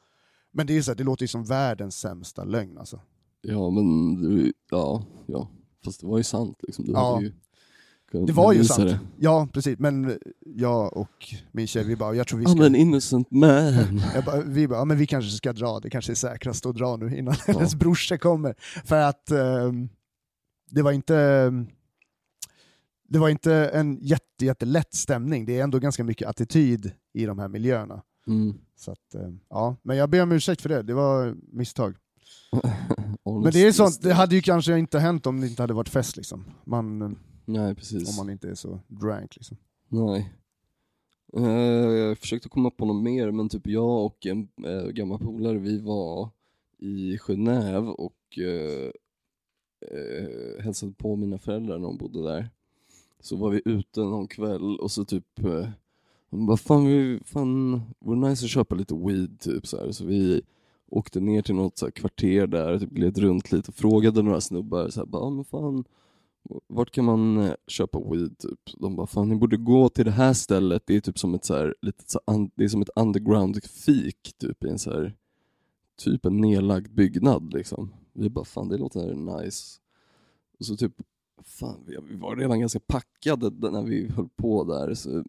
Men 0.53 0.67
det, 0.67 0.77
är 0.77 0.83
så 0.83 0.91
här, 0.91 0.97
det 0.97 1.05
låter 1.05 1.23
ju 1.25 1.29
som 1.29 1.45
världens 1.45 1.99
sämsta 1.99 2.45
lögn 2.45 2.79
alltså. 2.79 3.01
Ja, 3.43 3.71
men 3.71 4.15
du, 4.23 4.53
ja, 4.71 5.05
ja. 5.27 5.49
Fast 5.85 6.01
det 6.01 6.07
var 6.07 6.19
ju 6.19 6.25
sant 6.25 6.59
liksom. 6.63 6.85
Du 6.85 6.93
Ja. 6.93 7.21
ju 7.23 7.33
Det 8.27 8.33
var 8.33 8.53
ju 8.53 8.65
sant. 8.65 8.91
det. 8.91 8.99
Ja, 9.19 9.49
precis. 9.53 9.79
Men 9.79 10.19
jag 10.41 10.97
och 10.97 11.35
min 11.53 11.67
tjej, 11.67 11.85
vi 11.85 11.97
bara, 11.97 12.15
jag 12.15 12.27
tror 12.27 12.39
vi 12.39 12.45
I'm 12.47 12.57
ska... 12.57 12.67
an 12.67 12.75
innocent 12.75 13.31
man. 13.31 14.03
Bara, 14.27 14.41
vi 14.41 14.69
bara, 14.69 14.79
ja, 14.79 14.85
men 14.85 14.99
vi 14.99 15.07
kanske 15.07 15.31
ska 15.31 15.53
dra, 15.53 15.81
det 15.81 15.91
kanske 15.91 16.13
är 16.13 16.15
säkrast 16.15 16.67
att 16.67 16.77
dra 16.77 16.97
nu 16.97 17.19
innan 17.19 17.35
hennes 17.47 17.75
brorsa 17.75 18.19
kommer. 18.19 18.55
För 18.85 18.97
att 18.97 19.31
ehm, 19.31 19.89
det 20.71 20.83
var 20.83 20.93
inte 20.93 21.15
det 23.09 23.19
var 23.19 23.29
inte 23.29 23.55
en 23.55 23.99
jätte, 24.03 24.45
jättelätt 24.45 24.95
stämning, 24.95 25.45
det 25.45 25.59
är 25.59 25.65
ändå 25.65 25.79
ganska 25.79 26.05
mycket 26.05 26.29
attityd 26.29 26.93
i 27.13 27.27
de 27.27 27.39
här 27.39 27.49
miljöerna. 27.49 28.03
Mm. 28.27 28.55
Så 28.77 28.93
att, 28.93 29.15
ehm, 29.15 29.41
ja. 29.49 29.77
Men 29.83 29.97
jag 29.97 30.11
ber 30.11 30.23
om 30.23 30.33
ursäkt 30.33 30.63
för 30.63 30.69
det, 30.69 30.83
det 30.83 30.95
var 30.95 31.37
misstag. 31.53 31.97
Men 33.25 33.53
det 33.53 33.67
är 33.67 33.73
sånt, 33.73 34.03
det 34.03 34.13
hade 34.13 34.35
ju 34.35 34.43
kanske 34.43 34.79
inte 34.79 34.99
hänt 34.99 35.27
om 35.27 35.41
det 35.41 35.47
inte 35.47 35.63
hade 35.63 35.75
varit 35.75 35.89
fest 35.89 36.17
liksom. 36.17 36.45
Man, 36.65 37.17
Nej, 37.45 37.75
precis. 37.75 38.09
Om 38.09 38.27
man 38.27 38.33
inte 38.33 38.49
är 38.49 38.55
så 38.55 38.81
drank 38.89 39.37
liksom. 39.37 39.57
Nej. 39.89 40.33
Eh, 41.37 41.45
jag 41.45 42.19
försökte 42.19 42.49
komma 42.49 42.71
på 42.71 42.85
något 42.85 43.03
mer, 43.03 43.31
men 43.31 43.49
typ 43.49 43.67
jag 43.67 44.05
och 44.05 44.27
en 44.27 44.49
uh, 44.67 44.89
gammal 44.89 45.19
polare, 45.19 45.59
vi 45.59 45.79
var 45.79 46.31
i 46.79 47.17
Genève 47.17 47.89
och 47.89 48.39
uh, 48.39 48.91
eh, 49.81 50.65
hälsade 50.65 50.93
på 50.93 51.17
mina 51.17 51.39
föräldrar 51.39 51.79
när 51.79 51.87
de 51.87 51.97
bodde 51.97 52.23
där. 52.23 52.51
Så 53.21 53.37
var 53.37 53.51
vi 53.51 53.63
ute 53.65 54.01
någon 54.01 54.29
kväll 54.29 54.77
och 54.81 54.91
så 54.91 55.05
typ, 55.05 55.39
eh, 55.39 55.69
de 56.31 56.47
bara 56.47 56.57
fan, 56.57 56.87
vi, 56.87 57.21
fan 57.25 57.81
vore 57.99 58.29
nice 58.29 58.45
att 58.47 58.51
köpa 58.51 58.75
lite 58.75 58.95
weed 58.95 59.41
typ 59.41 59.67
så 59.67 59.77
här. 59.77 59.93
Så 59.93 60.05
vi 60.05 60.43
åkte 60.89 61.21
ner 61.21 61.43
till 61.43 61.55
något 61.55 61.79
så 61.79 61.87
här, 61.87 61.91
kvarter 61.91 62.47
där, 62.47 62.79
typ 62.79 62.91
gled 62.91 63.19
runt 63.19 63.53
lite 63.53 63.69
och 63.69 63.75
frågade 63.75 64.23
några 64.23 64.41
snubbar 64.41 64.89
så 64.89 65.01
här, 65.01 65.07
bara, 65.07 65.23
ah, 65.23 65.31
men 65.31 65.45
fan 65.45 65.85
vart 66.67 66.91
kan 66.91 67.05
man 67.05 67.39
eh, 67.39 67.55
köpa 67.67 68.01
weed 68.01 68.39
typ? 68.39 68.61
De 68.79 68.97
bara, 68.97 69.07
fan 69.07 69.29
ni 69.29 69.37
borde 69.37 69.57
gå 69.57 69.89
till 69.89 70.05
det 70.05 70.11
här 70.11 70.33
stället, 70.33 70.83
det 70.87 70.97
är 70.97 71.01
typ 71.01 71.19
som 71.19 71.35
ett 71.35 71.45
så 71.45 71.55
här, 71.55 71.75
litet 71.83 72.11
så 72.11 72.21
un, 72.27 72.51
det 72.55 72.65
är 72.65 72.69
som 72.69 72.83
ett 72.83 72.91
underground 72.97 73.65
fik 73.65 74.33
typ 74.39 74.65
i 74.65 74.69
en 74.69 74.79
så 74.79 74.91
här, 74.91 75.15
typ 75.99 76.25
en 76.25 76.41
nedlagd 76.41 76.95
byggnad 76.95 77.55
liksom. 77.55 77.93
Vi 78.19 78.31
bara, 78.31 78.45
fan 78.45 78.69
det 78.69 78.77
låter 78.79 79.15
nice. 79.15 79.79
Och 80.59 80.67
så 80.67 80.77
typ, 80.77 80.93
fan 81.45 81.85
vi, 81.87 82.17
var 82.17 82.37
redan 82.37 82.61
ganska 82.61 82.81
packade 82.81 83.71
när 83.71 83.83
vi 83.83 84.09
höll 84.09 84.29
på 84.37 84.65
där, 84.65 84.95
så 84.95 85.19
eh, 85.19 85.25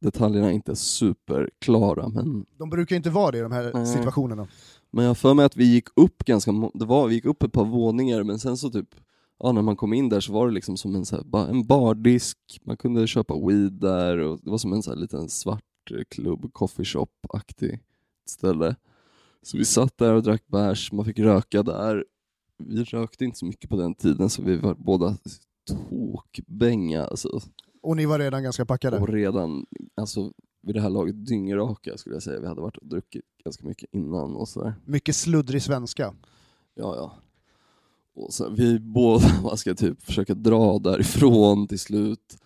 detaljerna 0.00 0.48
är 0.48 0.52
inte 0.52 0.76
superklara 0.76 2.08
men 2.08 2.46
De 2.58 2.70
brukar 2.70 2.94
ju 2.94 2.96
inte 2.96 3.10
vara 3.10 3.30
det 3.30 3.38
i 3.38 3.40
de 3.40 3.52
här 3.52 3.70
Nej. 3.74 3.86
situationerna. 3.86 4.48
men 4.90 5.04
jag 5.04 5.10
har 5.10 5.14
för 5.14 5.34
mig 5.34 5.44
att 5.44 5.56
vi 5.56 5.64
gick 5.64 5.88
upp 5.96 6.24
ganska, 6.24 6.52
det 6.74 6.84
var, 6.84 7.08
vi 7.08 7.14
gick 7.14 7.24
upp 7.24 7.42
ett 7.42 7.52
par 7.52 7.64
våningar 7.64 8.22
men 8.22 8.38
sen 8.38 8.56
så 8.56 8.70
typ, 8.70 8.94
ja 9.38 9.52
när 9.52 9.62
man 9.62 9.76
kom 9.76 9.92
in 9.92 10.08
där 10.08 10.20
så 10.20 10.32
var 10.32 10.46
det 10.46 10.54
liksom 10.54 10.76
som 10.76 10.94
en, 10.94 11.06
så 11.06 11.16
här, 11.16 11.48
en 11.48 11.66
bardisk, 11.66 12.38
man 12.62 12.76
kunde 12.76 13.06
köpa 13.06 13.34
weed 13.46 13.72
där 13.72 14.18
och 14.18 14.40
det 14.42 14.50
var 14.50 14.58
som 14.58 14.72
en 14.72 14.82
så 14.82 14.90
här 14.90 14.98
liten 14.98 15.28
svart 15.28 15.90
eh, 15.90 16.04
klubb, 16.08 16.52
coffeeshop-aktig 16.52 17.80
ställe. 18.26 18.76
Så 19.42 19.58
vi 19.58 19.64
satt 19.64 19.98
där 19.98 20.14
och 20.14 20.22
drack 20.22 20.42
bärs, 20.46 20.92
man 20.92 21.04
fick 21.04 21.18
röka 21.18 21.62
där. 21.62 22.04
Vi 22.58 22.84
rökte 22.84 23.24
inte 23.24 23.38
så 23.38 23.46
mycket 23.46 23.70
på 23.70 23.76
den 23.76 23.94
tiden 23.94 24.30
så 24.30 24.42
vi 24.42 24.56
var 24.56 24.74
båda 24.74 25.16
tokbänga 25.66 27.04
alltså. 27.04 27.40
Och 27.82 27.96
ni 27.96 28.06
var 28.06 28.18
redan 28.18 28.42
ganska 28.42 28.66
packade. 28.66 28.98
Och 28.98 29.08
redan, 29.08 29.66
alltså 29.94 30.32
vid 30.62 30.74
det 30.74 30.80
här 30.80 30.90
laget 30.90 31.26
dyngraka 31.26 31.96
skulle 31.96 32.14
jag 32.16 32.22
säga. 32.22 32.40
Vi 32.40 32.46
hade 32.46 32.60
varit 32.60 32.76
och 32.76 32.86
druckit 32.86 33.24
ganska 33.44 33.66
mycket 33.66 33.94
innan 33.94 34.36
och 34.36 34.48
sådär. 34.48 34.74
Mycket 34.84 35.16
sluddrig 35.16 35.62
svenska. 35.62 36.14
Ja, 36.74 36.96
ja. 36.96 37.18
Och 38.14 38.32
så 38.32 38.50
vi 38.50 38.78
båda 38.78 39.26
man 39.42 39.56
ska 39.56 39.74
typ 39.74 40.02
försöka 40.02 40.34
dra 40.34 40.78
därifrån 40.78 41.66
till 41.66 41.78
slut. 41.78 42.38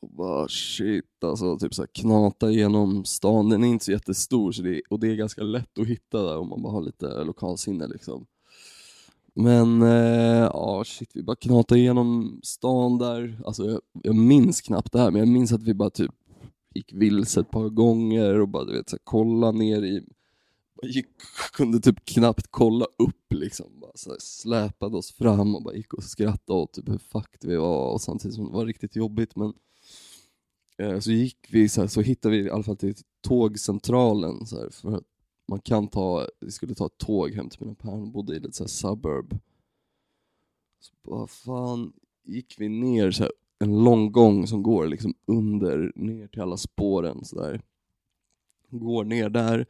Och 0.00 0.10
bara 0.10 0.48
shit 0.48 1.24
alltså, 1.24 1.58
typ 1.58 1.74
så 1.74 1.82
här, 1.82 1.88
knata 1.92 2.50
igenom 2.50 3.04
stan. 3.04 3.48
Den 3.48 3.64
är 3.64 3.68
inte 3.68 3.84
så 3.84 3.92
jättestor 3.92 4.52
så 4.52 4.62
det 4.62 4.76
är, 4.76 4.82
och 4.90 5.00
det 5.00 5.08
är 5.08 5.14
ganska 5.14 5.42
lätt 5.42 5.78
att 5.78 5.86
hitta 5.86 6.22
där 6.22 6.38
om 6.38 6.48
man 6.48 6.62
bara 6.62 6.72
har 6.72 6.82
lite 6.82 7.24
lokalsinne 7.24 7.86
liksom. 7.86 8.26
Men 9.34 9.82
eh, 9.82 10.50
ja, 10.52 10.82
shit, 10.86 11.10
vi 11.14 11.22
bara 11.22 11.36
knatade 11.36 11.80
igenom 11.80 12.40
stan 12.42 12.98
där. 12.98 13.40
Alltså, 13.44 13.64
jag, 13.64 13.80
jag 14.02 14.14
minns 14.14 14.60
knappt 14.60 14.92
det 14.92 14.98
här, 14.98 15.10
men 15.10 15.18
jag 15.18 15.28
minns 15.28 15.52
att 15.52 15.62
vi 15.62 15.74
bara 15.74 15.90
typ 15.90 16.10
gick 16.74 16.92
vilse 16.92 17.40
ett 17.40 17.50
par 17.50 17.68
gånger 17.68 18.40
och 18.40 18.48
bara 18.48 18.64
du 18.64 18.76
vet, 18.76 18.88
så 18.88 18.96
här, 18.96 19.00
kolla 19.04 19.50
ner 19.50 19.82
i 19.82 20.04
gick, 20.82 21.06
kunde 21.52 21.80
typ 21.80 22.04
knappt 22.04 22.46
kolla 22.50 22.84
upp 22.84 23.32
liksom. 23.32 23.80
Bara 23.80 23.92
så 23.94 24.10
här, 24.10 24.18
släpade 24.20 24.96
oss 24.96 25.12
fram 25.12 25.54
och 25.54 25.62
bara 25.62 25.74
gick 25.74 25.94
och 25.94 26.04
skrattade 26.04 26.58
åt 26.58 26.72
typ 26.72 26.88
hur 26.88 26.98
fucked 26.98 27.50
vi 27.50 27.56
var 27.56 27.92
och 27.92 28.00
samtidigt 28.00 28.34
som 28.34 28.44
det 28.44 28.52
var 28.52 28.66
riktigt 28.66 28.96
jobbigt 28.96 29.36
men 29.36 29.52
eh, 30.78 30.98
så 30.98 31.12
gick 31.12 31.48
vi 31.50 31.68
så, 31.68 31.80
här, 31.80 31.88
så 31.88 32.00
hittade 32.00 32.36
vi 32.36 32.42
i 32.42 32.50
alla 32.50 32.62
fall 32.62 32.76
till 32.76 32.94
tågcentralen 33.20 34.46
så 34.46 34.60
här, 34.60 34.70
för 34.70 34.96
att 34.96 35.04
man 35.48 35.60
kan 35.60 35.88
ta, 35.88 36.28
vi 36.40 36.50
skulle 36.50 36.74
ta 36.74 36.86
ett 36.86 36.98
tåg 36.98 37.30
hem 37.30 37.48
till 37.48 37.60
mina 37.60 37.74
päron, 37.74 38.12
bodde 38.12 38.36
i 38.36 38.40
lite 38.40 38.56
så 38.56 38.64
här 38.64 38.68
suburb. 38.68 39.38
Så 40.80 40.94
bara 41.02 41.26
fan, 41.26 41.92
gick 42.24 42.54
vi 42.58 42.68
ner 42.68 43.10
så 43.10 43.22
här, 43.22 43.32
en 43.58 43.84
lång 43.84 44.12
gång 44.12 44.46
som 44.46 44.62
går 44.62 44.86
liksom 44.86 45.14
under, 45.26 45.92
ner 45.94 46.26
till 46.26 46.40
alla 46.42 46.56
spåren 46.56 47.24
så 47.24 47.40
där. 47.40 47.62
Går 48.70 49.04
ner 49.04 49.28
där, 49.28 49.66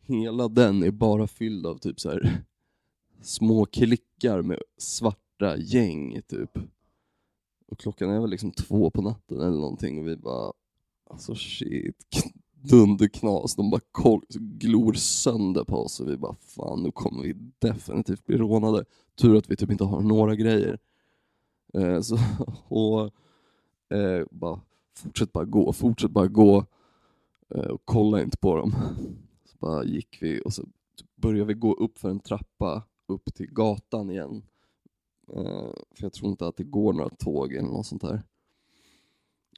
hela 0.00 0.48
den 0.48 0.82
är 0.82 0.90
bara 0.90 1.26
fylld 1.26 1.66
av 1.66 1.78
typ 1.78 2.00
så 2.00 2.10
här 2.10 2.44
små 3.22 3.66
klickar 3.66 4.42
med 4.42 4.58
svarta 4.78 5.56
gäng 5.56 6.22
typ. 6.28 6.58
Och 7.70 7.78
klockan 7.78 8.10
är 8.10 8.20
väl 8.20 8.30
liksom 8.30 8.50
två 8.50 8.90
på 8.90 9.02
natten 9.02 9.40
eller 9.40 9.58
någonting 9.58 9.98
och 9.98 10.08
vi 10.08 10.16
bara, 10.16 10.52
alltså 11.10 11.34
shit, 11.34 12.24
dunderknas. 12.62 13.54
De 13.54 13.70
bara 13.70 13.80
koll, 13.92 14.22
glor 14.38 14.92
sönder 14.92 15.64
på 15.64 15.76
oss 15.76 16.00
och 16.00 16.08
vi 16.08 16.16
bara, 16.16 16.34
fan 16.34 16.82
nu 16.82 16.92
kommer 16.92 17.22
vi 17.22 17.34
definitivt 17.58 18.26
bli 18.26 18.36
rånade. 18.36 18.84
Tur 19.14 19.36
att 19.36 19.50
vi 19.50 19.56
typ 19.56 19.70
inte 19.70 19.84
har 19.84 20.00
några 20.00 20.34
grejer. 20.34 20.78
Eh, 21.74 22.00
så, 22.00 22.18
och 22.68 23.10
eh, 23.96 24.26
bara, 24.30 24.60
fortsätt 24.94 25.32
bara 25.32 25.44
gå, 25.44 25.72
fortsätt 25.72 26.10
bara 26.10 26.28
gå. 26.28 26.64
Eh, 27.54 27.70
och 27.70 27.82
kolla 27.84 28.22
inte 28.22 28.38
på 28.38 28.56
dem. 28.56 28.74
Så 29.44 29.56
bara 29.58 29.84
gick 29.84 30.18
vi 30.20 30.42
och 30.44 30.52
så 30.52 30.64
började 31.16 31.44
vi 31.44 31.54
gå 31.54 31.74
upp 31.74 31.98
för 31.98 32.10
en 32.10 32.20
trappa 32.20 32.82
upp 33.08 33.34
till 33.34 33.52
gatan 33.52 34.10
igen. 34.10 34.42
Eh, 35.36 35.72
för 35.94 36.02
jag 36.02 36.12
tror 36.12 36.30
inte 36.30 36.46
att 36.46 36.56
det 36.56 36.64
går 36.64 36.92
några 36.92 37.08
tåg 37.08 37.52
eller 37.52 37.68
något 37.68 37.86
sånt 37.86 38.02
där. 38.02 38.22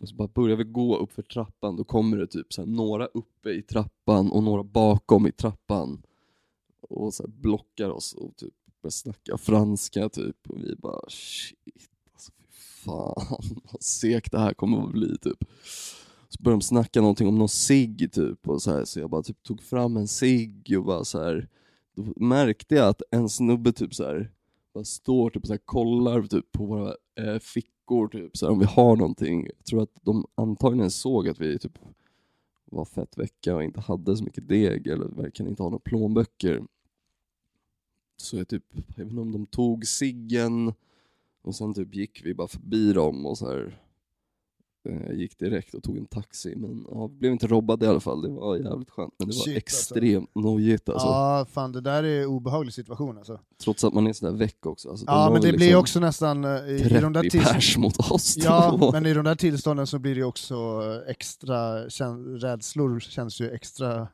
Och 0.00 0.08
så 0.08 0.14
bara 0.14 0.28
börjar 0.28 0.56
vi 0.56 0.64
gå 0.64 0.96
upp 0.96 1.12
för 1.12 1.22
trappan, 1.22 1.76
då 1.76 1.84
kommer 1.84 2.16
det 2.16 2.26
typ 2.26 2.52
så 2.52 2.62
här, 2.62 2.68
några 2.68 3.06
uppe 3.06 3.50
i 3.50 3.62
trappan 3.62 4.30
och 4.30 4.42
några 4.42 4.62
bakom 4.62 5.26
i 5.26 5.32
trappan. 5.32 6.02
Och 6.80 7.14
så 7.14 7.22
här, 7.22 7.30
blockar 7.30 7.90
oss 7.90 8.12
och 8.12 8.36
typ 8.36 8.54
börjar 8.82 8.90
snacka 8.90 9.38
franska 9.38 10.08
typ. 10.08 10.36
Och 10.48 10.58
vi 10.58 10.76
bara 10.76 11.00
shit, 11.08 11.90
alltså 12.12 12.32
fy 12.38 12.44
fan 12.84 13.14
vad 13.72 13.82
segt 13.82 14.32
det 14.32 14.38
här 14.38 14.54
kommer 14.54 14.82
att 14.82 14.92
bli 14.92 15.18
typ. 15.18 15.44
Så 16.28 16.42
började 16.42 16.60
de 16.60 16.62
snacka 16.62 17.00
någonting 17.00 17.28
om 17.28 17.38
någon 17.38 17.48
cigg 17.48 18.12
typ, 18.12 18.48
och 18.48 18.62
så, 18.62 18.70
här, 18.70 18.84
så 18.84 19.00
jag 19.00 19.10
bara 19.10 19.22
typ 19.22 19.42
tog 19.42 19.62
fram 19.62 19.96
en 19.96 20.08
cigg 20.08 20.74
och 20.78 20.84
bara 20.84 21.04
så 21.04 21.22
här. 21.22 21.48
Då 21.96 22.24
märkte 22.24 22.74
jag 22.74 22.88
att 22.88 23.02
en 23.10 23.28
snubbe 23.28 23.72
typ 23.72 23.94
så 23.94 24.04
här, 24.04 24.30
bara 24.72 24.84
står 24.84 25.30
typ 25.30 25.46
så 25.46 25.52
här, 25.52 25.60
kollar 25.64 26.22
typ 26.22 26.52
på 26.52 26.66
våra 26.66 26.94
eh, 27.20 27.38
fickor 27.38 28.08
typ 28.08 28.36
så 28.36 28.46
här, 28.46 28.52
om 28.52 28.58
vi 28.58 28.64
har 28.64 28.96
någonting. 28.96 29.46
Jag 29.56 29.64
tror 29.64 29.82
att 29.82 29.94
de 30.02 30.26
antagligen 30.34 30.90
såg 30.90 31.28
att 31.28 31.40
vi 31.40 31.58
typ 31.58 31.78
var 32.64 32.84
fett 32.84 33.18
vecka 33.18 33.56
och 33.56 33.64
inte 33.64 33.80
hade 33.80 34.16
så 34.16 34.24
mycket 34.24 34.48
deg 34.48 34.86
eller 34.86 35.08
verkligen 35.08 35.50
inte 35.50 35.62
ha 35.62 35.70
några 35.70 35.82
plånböcker. 35.82 36.62
Så 38.16 38.36
jag 38.36 38.48
typ, 38.48 38.64
jag 38.72 39.04
vet 39.04 39.10
inte 39.10 39.20
om 39.20 39.32
de 39.32 39.46
tog 39.46 39.86
ciggen 39.86 40.72
och 41.42 41.54
sen 41.54 41.74
typ 41.74 41.94
gick 41.94 42.26
vi 42.26 42.34
bara 42.34 42.48
förbi 42.48 42.92
dem 42.92 43.26
och 43.26 43.38
så 43.38 43.50
här 43.50 43.81
eh, 44.88 45.12
gick 45.12 45.38
direkt 45.38 45.74
och 45.74 45.82
tog 45.82 45.96
en 45.96 46.06
taxi. 46.06 46.56
Men 46.56 46.86
ja, 46.90 47.08
blev 47.08 47.32
inte 47.32 47.46
robbade 47.46 47.86
i 47.86 47.88
alla 47.88 48.00
fall, 48.00 48.22
det 48.22 48.28
var 48.28 48.56
jävligt 48.56 48.90
skönt. 48.90 49.14
Men 49.18 49.28
det 49.28 49.34
var 49.34 49.44
Shit, 49.44 49.56
alltså. 49.56 49.94
extremt 49.94 50.34
nojigt 50.34 50.88
alltså. 50.88 51.06
Ja, 51.06 51.46
fan 51.50 51.72
det 51.72 51.80
där 51.80 52.02
är 52.02 52.22
en 52.22 52.26
obehaglig 52.28 52.74
situation 52.74 53.18
alltså. 53.18 53.40
Trots 53.64 53.84
att 53.84 53.94
man 53.94 54.06
är 54.06 54.12
sådär 54.12 54.32
väck 54.32 54.66
också. 54.66 54.90
Alltså, 54.90 55.04
Ja, 55.08 55.30
men 55.32 55.40
det 55.42 55.46
väl 55.48 55.56
blir 55.56 55.66
liksom 55.66 55.80
också 55.80 56.00
nästan, 56.00 56.44
eh, 56.44 56.50
i, 56.50 56.74
i 56.74 56.78
30 56.78 57.00
de 57.00 57.12
där 57.12 57.30
pers 57.30 57.76
mot 57.76 58.10
oss. 58.12 58.36
Ja, 58.36 58.90
men 58.92 59.06
i 59.06 59.14
de 59.14 59.24
där 59.24 59.34
tillstånden 59.34 59.86
så 59.86 59.98
blir 59.98 60.14
det 60.14 60.24
också 60.24 60.54
eh, 60.54 61.10
extra, 61.10 61.90
kän, 61.90 62.38
rädslor 62.38 63.00
känns 63.00 63.40
ju 63.40 63.50
extra 63.50 64.08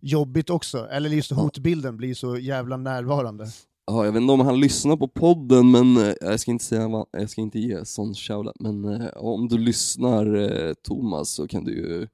jobbigt 0.00 0.50
också. 0.50 0.86
Eller 0.86 1.10
just 1.10 1.30
hotbilden 1.30 1.96
blir 1.96 2.14
så 2.14 2.38
jävla 2.38 2.76
närvarande. 2.76 3.46
Ja, 3.86 4.04
jag 4.04 4.12
vet 4.12 4.20
inte 4.20 4.32
om 4.32 4.40
han 4.40 4.60
lyssnar 4.60 4.96
på 4.96 5.08
podden, 5.08 5.70
men 5.70 5.96
eh, 5.96 6.14
jag 6.20 6.40
ska 6.40 6.50
inte, 6.50 6.64
säga, 6.64 7.04
jag 7.10 7.30
ska 7.30 7.40
inte 7.40 7.58
ge 7.58 7.84
sån 7.84 8.14
shoutout. 8.14 8.60
Men 8.60 8.84
eh, 8.84 9.08
om 9.16 9.48
du 9.48 9.58
lyssnar 9.58 10.34
eh, 10.34 10.74
Thomas 10.74 11.30
så 11.30 11.48
kan 11.48 11.64
du 11.64 11.72
ju 11.72 12.08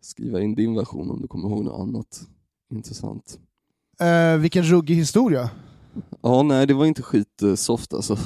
skriva 0.00 0.40
in 0.40 0.54
din 0.54 0.74
version 0.74 1.10
om 1.10 1.22
du 1.22 1.28
kommer 1.28 1.48
ihåg 1.48 1.64
något 1.64 1.80
annat 1.80 2.22
intressant. 2.70 3.38
Eh, 4.00 4.36
vilken 4.40 4.64
ruggig 4.64 4.94
historia. 4.94 5.50
Ja, 6.20 6.42
nej 6.42 6.66
det 6.66 6.74
var 6.74 6.86
inte 6.86 7.02
skitsoft 7.02 7.94
alltså. 7.94 8.18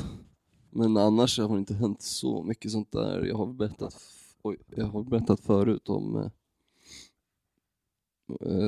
Men 0.71 0.97
annars 0.97 1.39
har 1.39 1.49
det 1.49 1.59
inte 1.59 1.75
hänt 1.75 2.03
så 2.03 2.43
mycket 2.43 2.71
sånt 2.71 2.93
där. 2.93 3.25
Jag 3.25 3.37
har 3.37 3.47
berättat, 3.47 3.95
oj, 4.43 4.57
jag 4.77 4.87
har 4.87 5.03
berättat 5.03 5.41
förut 5.41 5.89
om 5.89 6.31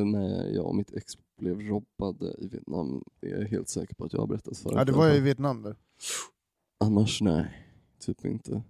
när 0.05 0.55
jag 0.55 0.67
och 0.67 0.77
mitt 0.77 0.93
ex 0.95 1.13
blev 1.39 1.61
robbade 1.61 2.35
i 2.39 2.49
Vietnam. 2.49 3.05
Det 3.21 3.31
är 3.31 3.39
jag 3.41 3.49
helt 3.49 3.69
säker 3.69 3.95
på 3.95 4.05
att 4.05 4.13
jag 4.13 4.21
har 4.21 4.27
berättat 4.27 4.59
förut. 4.59 4.75
Ja, 4.77 4.85
det 4.85 4.93
var 4.93 5.09
ju 5.09 5.15
i. 5.15 5.21
Vietnam 5.21 5.63
där. 5.63 5.77
Annars 6.79 7.23
nej, 7.23 7.67
typ 7.99 8.25
inte. 8.25 8.63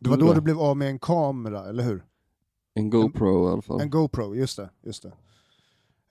Det 0.00 0.10
var 0.10 0.16
då 0.16 0.32
du 0.32 0.40
blev 0.40 0.58
av 0.58 0.76
med 0.76 0.88
en 0.88 0.98
kamera, 0.98 1.68
eller 1.68 1.82
hur? 1.82 2.04
En 2.74 2.90
GoPro 2.90 3.48
i 3.48 3.52
alla 3.52 3.62
fall. 3.62 3.80
En 3.80 3.90
GoPro, 3.90 4.34
just 4.34 4.56
det. 4.56 4.70
Just 4.82 5.02
det. 5.02 5.12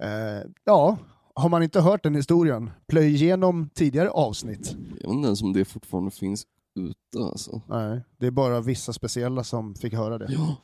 Eh, 0.05 0.51
ja, 0.63 0.97
har 1.33 1.49
man 1.49 1.63
inte 1.63 1.81
hört 1.81 2.03
den 2.03 2.15
historien, 2.15 2.69
plöj 2.87 3.13
igenom 3.13 3.69
tidigare 3.73 4.09
avsnitt. 4.09 4.75
Jag 5.01 5.09
vet 5.09 5.15
inte 5.15 5.25
ens 5.25 5.41
om 5.41 5.53
det 5.53 5.65
fortfarande 5.65 6.11
finns 6.11 6.47
ute 6.75 7.19
alltså. 7.19 7.61
Nej, 7.67 8.01
det 8.17 8.27
är 8.27 8.31
bara 8.31 8.61
vissa 8.61 8.93
speciella 8.93 9.43
som 9.43 9.75
fick 9.75 9.93
höra 9.93 10.17
det. 10.17 10.27
Ja. 10.29 10.55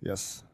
Yes. 0.00 0.44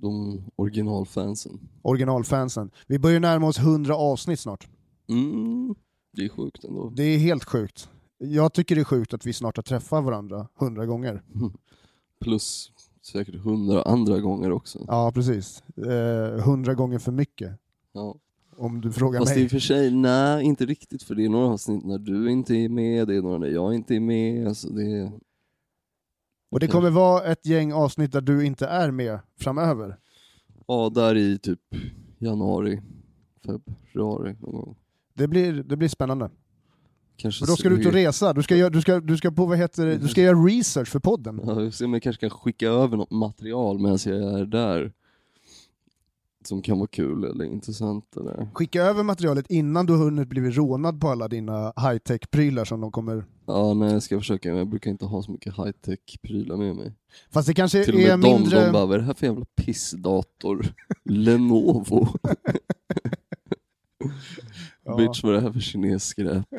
De 0.00 0.42
originalfansen. 0.56 1.68
Originalfansen. 1.82 2.70
Vi 2.86 2.98
börjar 2.98 3.20
närma 3.20 3.46
oss 3.46 3.58
100 3.58 3.96
avsnitt 3.96 4.40
snart. 4.40 4.68
Mm, 5.08 5.74
det 6.12 6.24
är 6.24 6.28
sjukt 6.28 6.64
ändå. 6.64 6.90
Det 6.90 7.02
är 7.02 7.18
helt 7.18 7.44
sjukt. 7.44 7.88
Jag 8.18 8.52
tycker 8.52 8.74
det 8.74 8.80
är 8.80 8.84
sjukt 8.84 9.14
att 9.14 9.26
vi 9.26 9.32
snart 9.32 9.56
har 9.56 9.62
träffat 9.62 10.04
varandra 10.04 10.48
100 10.60 10.86
gånger. 10.86 11.22
Plus 12.20 12.72
säkert 13.02 13.34
hundra 13.34 13.82
andra 13.82 14.20
gånger 14.20 14.52
också. 14.52 14.84
Ja, 14.88 15.12
precis. 15.14 15.62
Eh, 15.76 16.38
100 16.38 16.74
gånger 16.74 16.98
för 16.98 17.12
mycket. 17.12 17.52
Ja. 17.92 18.14
Om 18.56 18.80
du 18.80 18.92
frågar 18.92 19.20
Fast 19.20 19.32
i 19.32 19.36
mig. 19.36 19.44
och 19.44 19.50
för 19.50 19.58
sig, 19.58 19.90
nej 19.90 20.44
inte 20.44 20.66
riktigt 20.66 21.02
för 21.02 21.14
det 21.14 21.24
är 21.24 21.28
några 21.28 21.46
avsnitt 21.46 21.84
när 21.84 21.98
du 21.98 22.30
inte 22.30 22.54
är 22.54 22.68
med, 22.68 23.08
det 23.08 23.16
är 23.16 23.22
några 23.22 23.38
när 23.38 23.48
jag 23.48 23.74
inte 23.74 23.94
är 23.96 24.00
med. 24.00 24.48
Alltså 24.48 24.68
det 24.68 24.82
är... 24.82 25.12
Och 26.50 26.60
det 26.60 26.66
kommer 26.66 26.90
vara 26.90 27.24
ett 27.24 27.46
gäng 27.46 27.72
avsnitt 27.72 28.12
där 28.12 28.20
du 28.20 28.44
inte 28.46 28.66
är 28.66 28.90
med 28.90 29.18
framöver. 29.40 29.96
Ja, 30.66 30.90
där 30.94 31.16
i 31.16 31.38
typ 31.38 31.60
januari, 32.18 32.82
februari 33.46 34.36
någon 34.40 34.52
gång. 34.54 34.76
Det 35.14 35.28
blir, 35.28 35.52
det 35.52 35.76
blir 35.76 35.88
spännande. 35.88 36.30
Kanske 37.16 37.44
För 37.46 37.52
då 37.52 37.56
ska 37.56 37.68
du 37.68 37.80
ut 37.80 37.86
och 37.86 37.92
resa, 37.92 38.32
du 38.32 38.42
ska, 38.42 38.56
göra- 38.56 38.70
du 38.70 38.80
ska, 38.80 39.00
du 39.00 39.16
ska, 39.16 39.30
på, 39.30 39.46
vad 39.46 39.58
heter 39.58 39.86
det? 39.86 39.96
Du 39.96 40.08
ska 40.08 40.22
göra 40.22 40.38
research 40.38 40.88
för 40.88 40.98
podden. 40.98 41.40
Ja, 41.44 41.84
om 41.86 41.92
jag 41.92 42.02
kanske 42.02 42.20
kan 42.20 42.30
skicka 42.30 42.68
över 42.68 42.96
något 42.96 43.10
material 43.10 43.78
medan 43.78 43.98
jag 44.04 44.40
är 44.40 44.44
där. 44.46 44.92
Som 46.46 46.62
kan 46.62 46.78
vara 46.78 46.86
kul 46.86 47.24
eller 47.24 47.44
intressant. 47.44 48.16
Eller... 48.16 48.48
Skicka 48.54 48.82
över 48.82 49.02
materialet 49.02 49.50
innan 49.50 49.86
du 49.86 49.92
har 49.92 50.04
hunnit 50.04 50.28
blivit 50.28 50.56
rånad 50.56 51.00
på 51.00 51.08
alla 51.08 51.28
dina 51.28 51.72
high-tech-prylar 51.76 52.64
som 52.64 52.80
de 52.80 52.92
kommer... 52.92 53.24
Ja, 53.46 53.74
nej 53.74 53.92
jag 53.92 54.02
ska 54.02 54.18
försöka, 54.18 54.48
men 54.48 54.58
jag 54.58 54.68
brukar 54.68 54.90
inte 54.90 55.04
ha 55.04 55.22
så 55.22 55.30
mycket 55.30 55.54
high-tech 55.54 56.18
prylar 56.22 56.56
med 56.56 56.76
mig. 56.76 56.92
Fast 57.30 57.48
det 57.48 57.54
kanske 57.54 57.84
Till 57.84 57.94
och 57.94 58.00
är 58.00 58.16
med 58.16 58.20
de, 58.20 58.38
mindre... 58.38 58.66
de 58.66 58.72
bara, 58.72 58.86
vad 58.86 58.94
är 58.94 58.98
det 58.98 59.04
här 59.04 59.14
för 59.14 59.26
jävla 59.26 59.44
pissdator? 59.56 60.66
Lenovo? 61.04 62.08
Ja. 64.86 64.96
Bitch 64.96 65.22
vad 65.22 65.32
är 65.32 65.36
det 65.36 65.42
här 65.42 65.52
för 65.52 65.60
kinesskräp? 65.60 66.46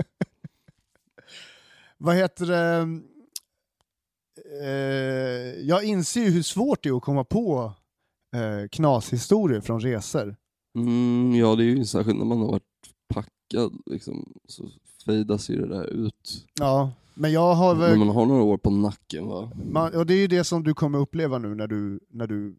Vad 1.98 2.16
heter 2.16 2.46
det? 2.46 3.00
Eh, 4.62 5.68
jag 5.68 5.84
inser 5.84 6.22
ju 6.22 6.30
hur 6.30 6.42
svårt 6.42 6.84
det 6.84 6.90
är 6.90 6.98
att 6.98 7.04
komma 7.04 7.24
på 7.24 7.74
eh, 8.36 8.68
knashistorier 8.72 9.62
från 9.62 9.80
resor. 9.80 10.36
Mm, 10.76 11.36
ja 11.36 11.56
det 11.56 11.64
är 11.64 11.66
ju 11.66 11.86
särskilt 11.86 12.18
när 12.18 12.26
man 12.26 12.38
har 12.38 12.48
varit 12.48 12.64
packad 13.08 13.82
liksom, 13.86 14.34
så 14.48 14.70
fejdas 15.06 15.50
ju 15.50 15.62
det 15.62 15.68
där 15.68 15.86
ut. 15.86 16.46
Ja, 16.60 16.92
men 17.14 17.32
jag 17.32 17.54
har 17.54 17.76
väl... 17.76 17.98
man 17.98 18.10
har 18.10 18.26
några 18.26 18.44
år 18.44 18.58
på 18.58 18.70
nacken 18.70 19.28
va? 19.28 19.52
Man, 19.72 19.96
och 19.96 20.06
det 20.06 20.14
är 20.14 20.18
ju 20.20 20.28
det 20.28 20.44
som 20.44 20.64
du 20.64 20.74
kommer 20.74 21.00
uppleva 21.00 21.38
nu 21.38 21.56
när 21.56 21.68
du, 21.68 22.00
när 22.10 22.28
du 22.28 22.56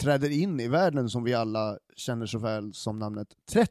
träder 0.00 0.30
in 0.30 0.60
i 0.60 0.68
världen 0.68 1.10
som 1.10 1.24
vi 1.24 1.34
alla 1.34 1.78
känner 1.96 2.26
så 2.26 2.38
väl 2.38 2.74
som 2.74 2.98
namnet 2.98 3.28
30. 3.50 3.70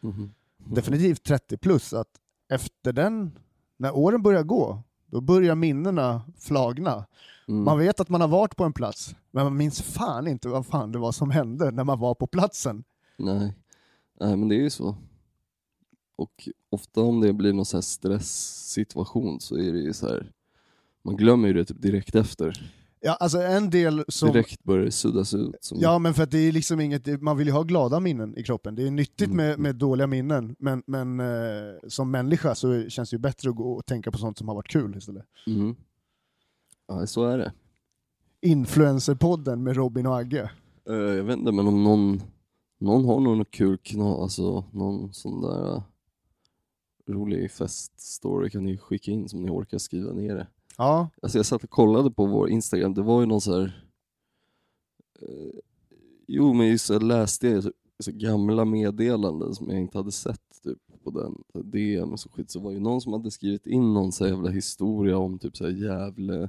Mhm. 0.00 0.34
Definitivt 0.56 1.22
30 1.22 1.56
plus, 1.56 1.92
att 1.92 2.08
efter 2.48 2.92
den, 2.92 3.38
när 3.76 3.96
åren 3.96 4.22
börjar 4.22 4.42
gå, 4.42 4.82
då 5.06 5.20
börjar 5.20 5.54
minnena 5.54 6.22
flagna. 6.38 7.06
Mm. 7.48 7.64
Man 7.64 7.78
vet 7.78 8.00
att 8.00 8.08
man 8.08 8.20
har 8.20 8.28
varit 8.28 8.56
på 8.56 8.64
en 8.64 8.72
plats, 8.72 9.14
men 9.30 9.44
man 9.44 9.56
minns 9.56 9.82
fan 9.82 10.26
inte 10.28 10.48
vad 10.48 10.66
fan 10.66 10.92
det 10.92 10.98
var 10.98 11.12
som 11.12 11.30
hände 11.30 11.70
när 11.70 11.84
man 11.84 11.98
var 12.00 12.14
på 12.14 12.26
platsen. 12.26 12.84
Nej. 13.16 13.54
Nej 14.20 14.36
men 14.36 14.48
det 14.48 14.54
är 14.54 14.60
ju 14.62 14.70
så. 14.70 14.96
Och 16.16 16.48
ofta 16.70 17.00
om 17.00 17.20
det 17.20 17.32
blir 17.32 17.52
någon 17.52 17.64
så 17.64 17.76
här 17.76 17.82
stresssituation 17.82 19.40
så 19.40 19.56
är 19.58 19.72
det 19.72 19.78
ju 19.78 19.92
så 19.92 20.06
här. 20.08 20.32
man 21.04 21.16
glömmer 21.16 21.48
ju 21.48 21.54
det 21.54 21.64
typ 21.64 21.82
direkt 21.82 22.14
efter. 22.14 22.72
Ja, 23.00 23.14
alltså 23.14 23.38
en 23.42 23.70
del 23.70 24.04
som... 24.08 24.32
Direkt 24.32 24.64
börjar 24.64 24.84
det 24.84 24.90
suddas 24.92 25.34
ut. 25.34 25.54
Som... 25.60 25.78
Ja, 25.80 25.98
men 25.98 26.14
för 26.14 26.22
att 26.22 26.30
det 26.30 26.38
är 26.38 26.52
liksom 26.52 26.80
inget, 26.80 27.22
man 27.22 27.36
vill 27.36 27.46
ju 27.46 27.52
ha 27.52 27.62
glada 27.62 28.00
minnen 28.00 28.38
i 28.38 28.42
kroppen. 28.42 28.74
Det 28.74 28.86
är 28.86 28.90
nyttigt 28.90 29.30
Mm. 29.30 29.36
med, 29.36 29.58
med 29.58 29.76
dåliga 29.76 30.06
minnen, 30.06 30.56
men, 30.58 30.82
men 30.86 31.20
eh, 31.20 31.26
som 31.88 32.10
människa 32.10 32.54
så 32.54 32.88
känns 32.88 33.10
det 33.10 33.14
ju 33.14 33.18
bättre 33.18 33.50
att 33.50 33.56
gå 33.56 33.72
och 33.72 33.86
tänka 33.86 34.10
på 34.10 34.18
sånt 34.18 34.38
som 34.38 34.48
har 34.48 34.54
varit 34.54 34.68
kul 34.68 34.96
istället. 34.96 35.24
Mm. 35.46 35.76
Ja, 36.86 37.06
så 37.06 37.24
är 37.24 37.38
det. 37.38 37.52
Influencerpodden 38.40 39.62
med 39.62 39.76
Robin 39.76 40.06
och 40.06 40.16
Agge. 40.16 40.50
Eh, 40.88 40.94
jag 40.94 41.24
vet 41.24 41.38
inte, 41.38 41.52
men 41.52 41.66
om 41.66 41.84
någon, 41.84 42.22
någon 42.78 43.04
har 43.04 43.20
nog 43.20 43.36
något 43.36 43.50
kul 43.50 43.78
knas, 43.78 44.18
alltså 44.20 44.64
någon 44.72 45.12
sån 45.12 45.40
där 45.42 45.74
eh, 45.74 45.82
rolig 47.06 47.50
feststory 47.50 48.50
kan 48.50 48.64
ni 48.64 48.78
skicka 48.78 49.10
in 49.10 49.28
som 49.28 49.42
ni 49.42 49.50
orkar 49.50 49.78
skriva 49.78 50.12
ner 50.12 50.34
det. 50.34 50.46
Ja, 50.78 51.08
Alltså 51.22 51.38
jag 51.38 51.46
satt 51.46 51.64
och 51.64 51.70
kollade 51.70 52.10
på 52.10 52.26
vår 52.26 52.48
Instagram, 52.50 52.94
det 52.94 53.02
var 53.02 53.20
ju 53.20 53.26
någon 53.26 53.40
så 53.40 53.60
här. 53.60 53.88
Eh, 55.22 55.60
jo 56.26 56.52
men 56.52 56.66
just 56.68 56.86
så 56.86 56.98
läste 56.98 57.48
jag 57.48 57.64
så, 57.98 58.12
gamla 58.12 58.64
meddelanden 58.64 59.54
som 59.54 59.70
jag 59.70 59.80
inte 59.80 59.98
hade 59.98 60.12
sett 60.12 60.40
typ 60.62 60.78
på 61.04 61.10
den 61.10 61.42
DM 61.72 62.12
och 62.12 62.20
så 62.20 62.28
skit. 62.28 62.50
Så 62.50 62.60
var 62.60 62.70
ju 62.70 62.80
någon 62.80 63.00
som 63.00 63.12
hade 63.12 63.30
skrivit 63.30 63.66
in 63.66 63.94
någon 63.94 64.12
så 64.12 64.26
jävla 64.26 64.50
historia 64.50 65.18
om 65.18 65.38
typ 65.38 65.56
så 65.56 65.64
här 65.64 65.72
Gävle 65.72 66.48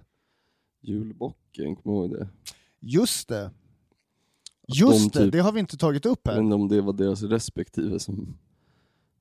julbocken, 0.88 1.76
kommer 1.76 1.96
du 1.96 2.02
ihåg 2.02 2.12
det? 2.12 2.28
just 2.80 3.28
det. 3.28 3.52
Just 4.68 5.14
de 5.14 5.20
det, 5.20 5.26
typ- 5.26 5.32
det 5.32 5.40
har 5.40 5.52
vi 5.52 5.60
inte 5.60 5.78
tagit 5.78 6.06
upp 6.06 6.28
här. 6.28 6.40
inte 6.40 6.56
om 6.56 6.68
det 6.68 6.82
var 6.82 6.94
deras 6.94 7.24
respektive 7.24 8.00
som, 8.00 8.38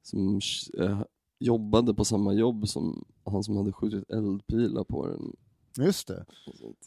som 0.03 0.41
eh, 0.79 1.01
jobbade 1.39 1.95
på 1.95 2.05
samma 2.05 2.33
jobb 2.33 2.69
som 2.69 3.05
han 3.25 3.45
som 3.45 3.57
hade 3.57 3.73
skjutit 3.73 4.11
eldpilar 4.11 4.85
på 4.85 5.07
den. 5.07 5.37
Just 5.87 6.09
det. 6.09 6.25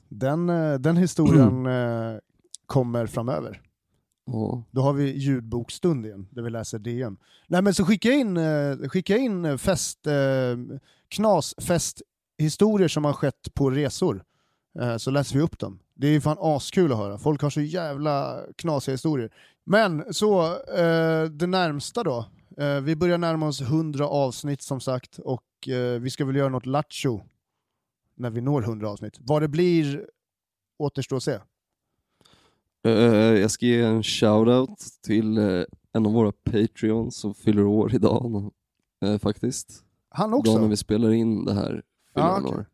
Den, 0.10 0.50
eh, 0.50 0.74
den 0.74 0.98
historien 0.98 1.66
eh, 1.66 2.18
kommer 2.66 3.06
framöver. 3.08 3.62
Ja. 4.26 4.64
Då 4.72 4.82
har 4.82 4.94
vi 4.94 5.18
ljudbokstund 5.18 6.06
igen, 6.06 6.28
där 6.32 6.42
vi 6.42 6.50
läser 6.50 6.80
DM. 6.80 7.18
Nej 7.48 7.62
men 7.62 7.74
så 7.74 7.86
skicka 7.86 8.12
in, 8.12 8.38
eh, 8.38 8.78
skicka 8.90 9.18
in 9.18 9.58
fest, 9.58 10.08
knasfesthistorier 11.08 12.88
som 12.88 13.06
har 13.06 13.14
skett 13.14 13.54
på 13.54 13.70
resor, 13.70 14.24
så 14.98 15.12
läser 15.12 15.36
vi 15.36 15.42
upp 15.42 15.60
dem. 15.60 15.80
Det 15.94 16.08
är 16.08 16.12
ju 16.12 16.22
fan 16.22 16.38
askul 16.40 16.92
att 16.92 16.98
höra, 16.98 17.18
folk 17.18 17.42
har 17.42 17.50
så 17.50 17.62
jävla 17.62 18.40
knasiga 18.56 18.94
historier. 18.94 19.32
Men 19.66 20.14
så, 20.14 20.44
eh, 20.54 21.24
det 21.24 21.48
närmsta 21.48 22.04
då. 22.04 22.26
Eh, 22.58 22.82
vi 22.82 22.96
börjar 22.96 23.18
närma 23.18 23.48
oss 23.48 23.62
100 23.62 24.08
avsnitt 24.08 24.62
som 24.62 24.80
sagt, 24.80 25.20
och 25.20 25.68
eh, 25.68 26.00
vi 26.00 26.10
ska 26.10 26.26
väl 26.26 26.36
göra 26.36 26.50
något 26.50 26.66
lattjo 26.66 27.22
när 28.16 28.30
vi 28.30 28.42
når 28.42 28.62
100 28.62 28.90
avsnitt. 28.90 29.18
Vad 29.20 29.42
det 29.42 29.48
blir 29.48 30.06
återstår 30.80 31.18
att 31.18 31.24
se. 31.24 31.40
Eh, 32.84 32.94
jag 33.40 33.52
ska 33.52 33.66
ge 33.66 33.82
en 33.82 34.04
shoutout 34.04 34.80
till 35.04 35.38
eh, 35.38 35.64
en 35.94 36.06
av 36.06 36.14
våra 36.14 36.32
Patreons 36.32 37.18
som 37.18 37.34
fyller 37.34 37.66
år 37.66 37.96
idag 37.96 38.52
eh, 39.06 39.18
faktiskt. 39.18 39.84
Han 40.10 40.32
Dagen 40.32 40.44
när 40.46 40.54
också? 40.54 40.68
vi 40.68 40.78
spelar 40.78 41.12
in 41.12 41.46
det 41.46 41.54
här 41.54 41.84
fyller 42.14 42.40
okej. 42.40 42.58
år. 42.58 42.66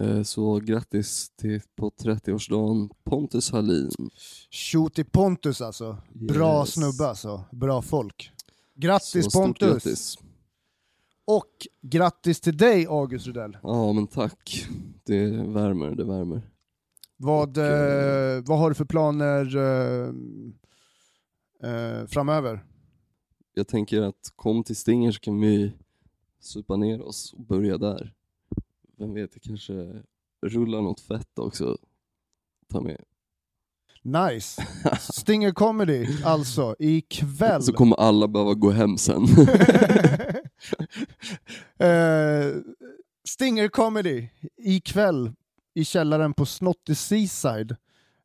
Eh, 0.00 0.22
Så 0.22 0.56
grattis 0.60 1.30
till 1.36 1.60
på 1.76 1.90
30-årsdagen 1.90 2.90
Pontus 3.04 3.50
Hallin. 3.50 3.90
Shooty 4.50 5.04
Pontus 5.04 5.60
alltså. 5.60 5.96
Bra 6.12 6.60
Yes. 6.60 6.72
snubbe 6.72 7.06
alltså. 7.08 7.44
Bra 7.52 7.82
folk. 7.82 8.30
Grattis 8.74 9.24
Så 9.32 9.40
Pontus! 9.40 9.68
Grattis. 9.84 10.18
Och 11.24 11.66
grattis 11.82 12.40
till 12.40 12.56
dig 12.56 12.86
August 12.86 13.26
Rudell. 13.26 13.56
Ja 13.62 13.92
men 13.92 14.06
tack. 14.06 14.66
Det 15.04 15.26
värmer, 15.30 15.90
det 15.94 16.04
värmer. 16.04 16.42
Vad, 17.16 17.58
Och, 17.58 17.64
eh, 17.64 18.36
eh, 18.36 18.42
vad 18.46 18.58
har 18.58 18.68
du 18.68 18.74
för 18.74 18.84
planer 18.84 19.56
eh, 19.56 20.08
eh, 21.70 22.06
framöver? 22.06 22.64
Jag 23.54 23.68
tänker 23.68 24.02
att 24.02 24.32
kom 24.36 24.64
till 24.64 24.76
Stinger 24.76 25.12
så 25.12 25.20
kan 25.20 25.40
vi 25.40 25.72
supa 26.40 26.76
ner 26.76 27.02
oss 27.02 27.32
och 27.32 27.44
börja 27.44 27.78
där. 27.78 28.14
Vem 29.00 29.14
vet, 29.14 29.30
jag 29.34 29.42
kanske 29.42 30.02
rullar 30.46 30.80
något 30.80 31.00
fett 31.00 31.38
också. 31.38 31.78
Ta 32.72 32.80
med. 32.80 33.04
Nice! 34.02 34.66
Stinger 35.00 35.52
Comedy 35.52 36.06
alltså, 36.24 36.76
ikväll. 36.78 37.62
Så 37.62 37.72
kommer 37.72 37.96
alla 37.96 38.28
behöva 38.28 38.54
gå 38.54 38.70
hem 38.70 38.98
sen. 38.98 39.22
eh, 41.78 42.56
Stinger 43.28 43.68
Comedy 43.68 44.28
ikväll 44.56 45.32
i 45.74 45.84
källaren 45.84 46.34
på 46.34 46.46
Snotty 46.46 46.94
Seaside. 46.94 47.76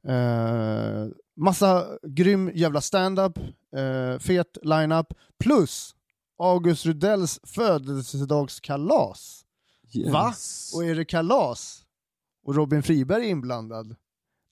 Eh, 0.07 1.07
massa 1.35 1.97
grym 2.03 2.51
jävla 2.53 2.81
stand-up, 2.81 3.37
eh, 3.75 4.19
fet 4.19 4.57
line-up, 4.61 5.13
plus 5.39 5.95
August 6.37 6.85
Rudells 6.85 7.39
födelsedagskalas. 7.43 9.44
Va? 9.95 10.27
Yes. 10.29 10.71
Och 10.75 10.85
är 10.85 10.95
det 10.95 11.05
kalas 11.05 11.85
och 12.45 12.55
Robin 12.55 12.83
Friberg 12.83 13.25
är 13.25 13.29
inblandad, 13.29 13.95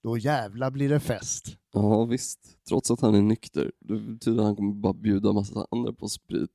då 0.02 0.18
jävla 0.18 0.70
blir 0.70 0.88
det 0.88 1.00
fest. 1.00 1.56
Ja 1.72 2.04
visst, 2.04 2.38
trots 2.68 2.90
att 2.90 3.00
han 3.00 3.14
är 3.14 3.22
nykter. 3.22 3.72
Det 3.80 3.94
betyder 3.94 4.38
att 4.38 4.44
han 4.46 4.56
kommer 4.56 4.74
bara 4.74 4.92
bjuda 4.92 5.32
massa 5.32 5.66
andra 5.70 5.92
på 5.92 6.08
sprit. 6.08 6.50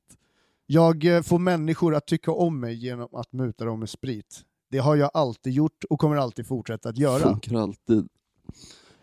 Jag 0.66 1.04
eh, 1.04 1.22
får 1.22 1.38
människor 1.38 1.94
att 1.94 2.06
tycka 2.06 2.32
om 2.32 2.60
mig 2.60 2.74
genom 2.74 3.14
att 3.14 3.32
muta 3.32 3.64
dem 3.64 3.80
med 3.80 3.88
sprit. 3.88 4.44
Det 4.70 4.78
har 4.78 4.96
jag 4.96 5.10
alltid 5.14 5.52
gjort 5.52 5.84
och 5.90 6.00
kommer 6.00 6.16
alltid 6.16 6.46
fortsätta 6.46 6.88
att 6.88 6.98
göra. 6.98 7.22
Funkar 7.22 7.56
alltid. 7.56 8.08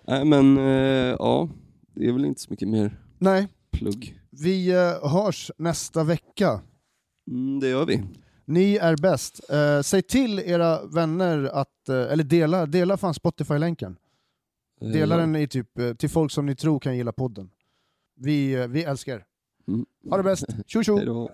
Nej 0.07 0.25
men, 0.25 0.57
eh, 0.57 1.15
ja, 1.19 1.49
det 1.95 2.07
är 2.07 2.11
väl 2.13 2.25
inte 2.25 2.41
så 2.41 2.47
mycket 2.49 2.67
mer 2.67 3.01
Nej, 3.19 3.47
plugg. 3.71 4.19
vi 4.29 4.69
eh, 4.71 5.09
hörs 5.09 5.51
nästa 5.57 6.03
vecka. 6.03 6.61
Mm, 7.31 7.59
det 7.59 7.69
gör 7.69 7.85
vi. 7.85 8.03
Ni 8.47 8.75
är 8.75 8.95
bäst. 8.95 9.49
Eh, 9.49 9.81
säg 9.81 10.01
till 10.01 10.39
era 10.39 10.85
vänner 10.85 11.43
att, 11.53 11.89
eh, 11.89 11.95
eller 11.95 12.23
dela, 12.23 12.65
dela 12.65 12.97
fan 12.97 13.13
Spotify-länken. 13.13 13.97
Eh, 14.81 14.87
Dela 14.87 15.15
ja. 15.15 15.21
den 15.21 15.35
i 15.35 15.47
typ, 15.47 15.69
till 15.97 16.09
folk 16.09 16.31
som 16.31 16.45
ni 16.45 16.55
tror 16.55 16.79
kan 16.79 16.97
gilla 16.97 17.11
podden. 17.11 17.49
Vi, 18.15 18.67
vi 18.67 18.83
älskar 18.83 19.13
er. 19.15 19.23
Mm. 19.67 19.85
Ha 20.09 20.17
det 20.17 20.23
bäst. 20.23 20.45
Tjo 20.67 20.83
tjo! 20.83 21.29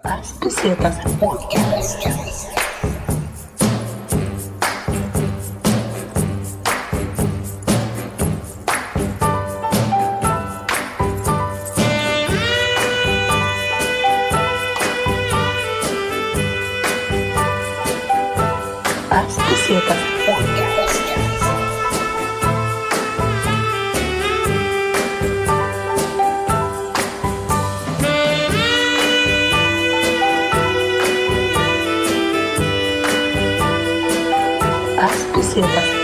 Las 35.55 35.61
pesetas 35.61 35.83
podcast. 35.83 36.02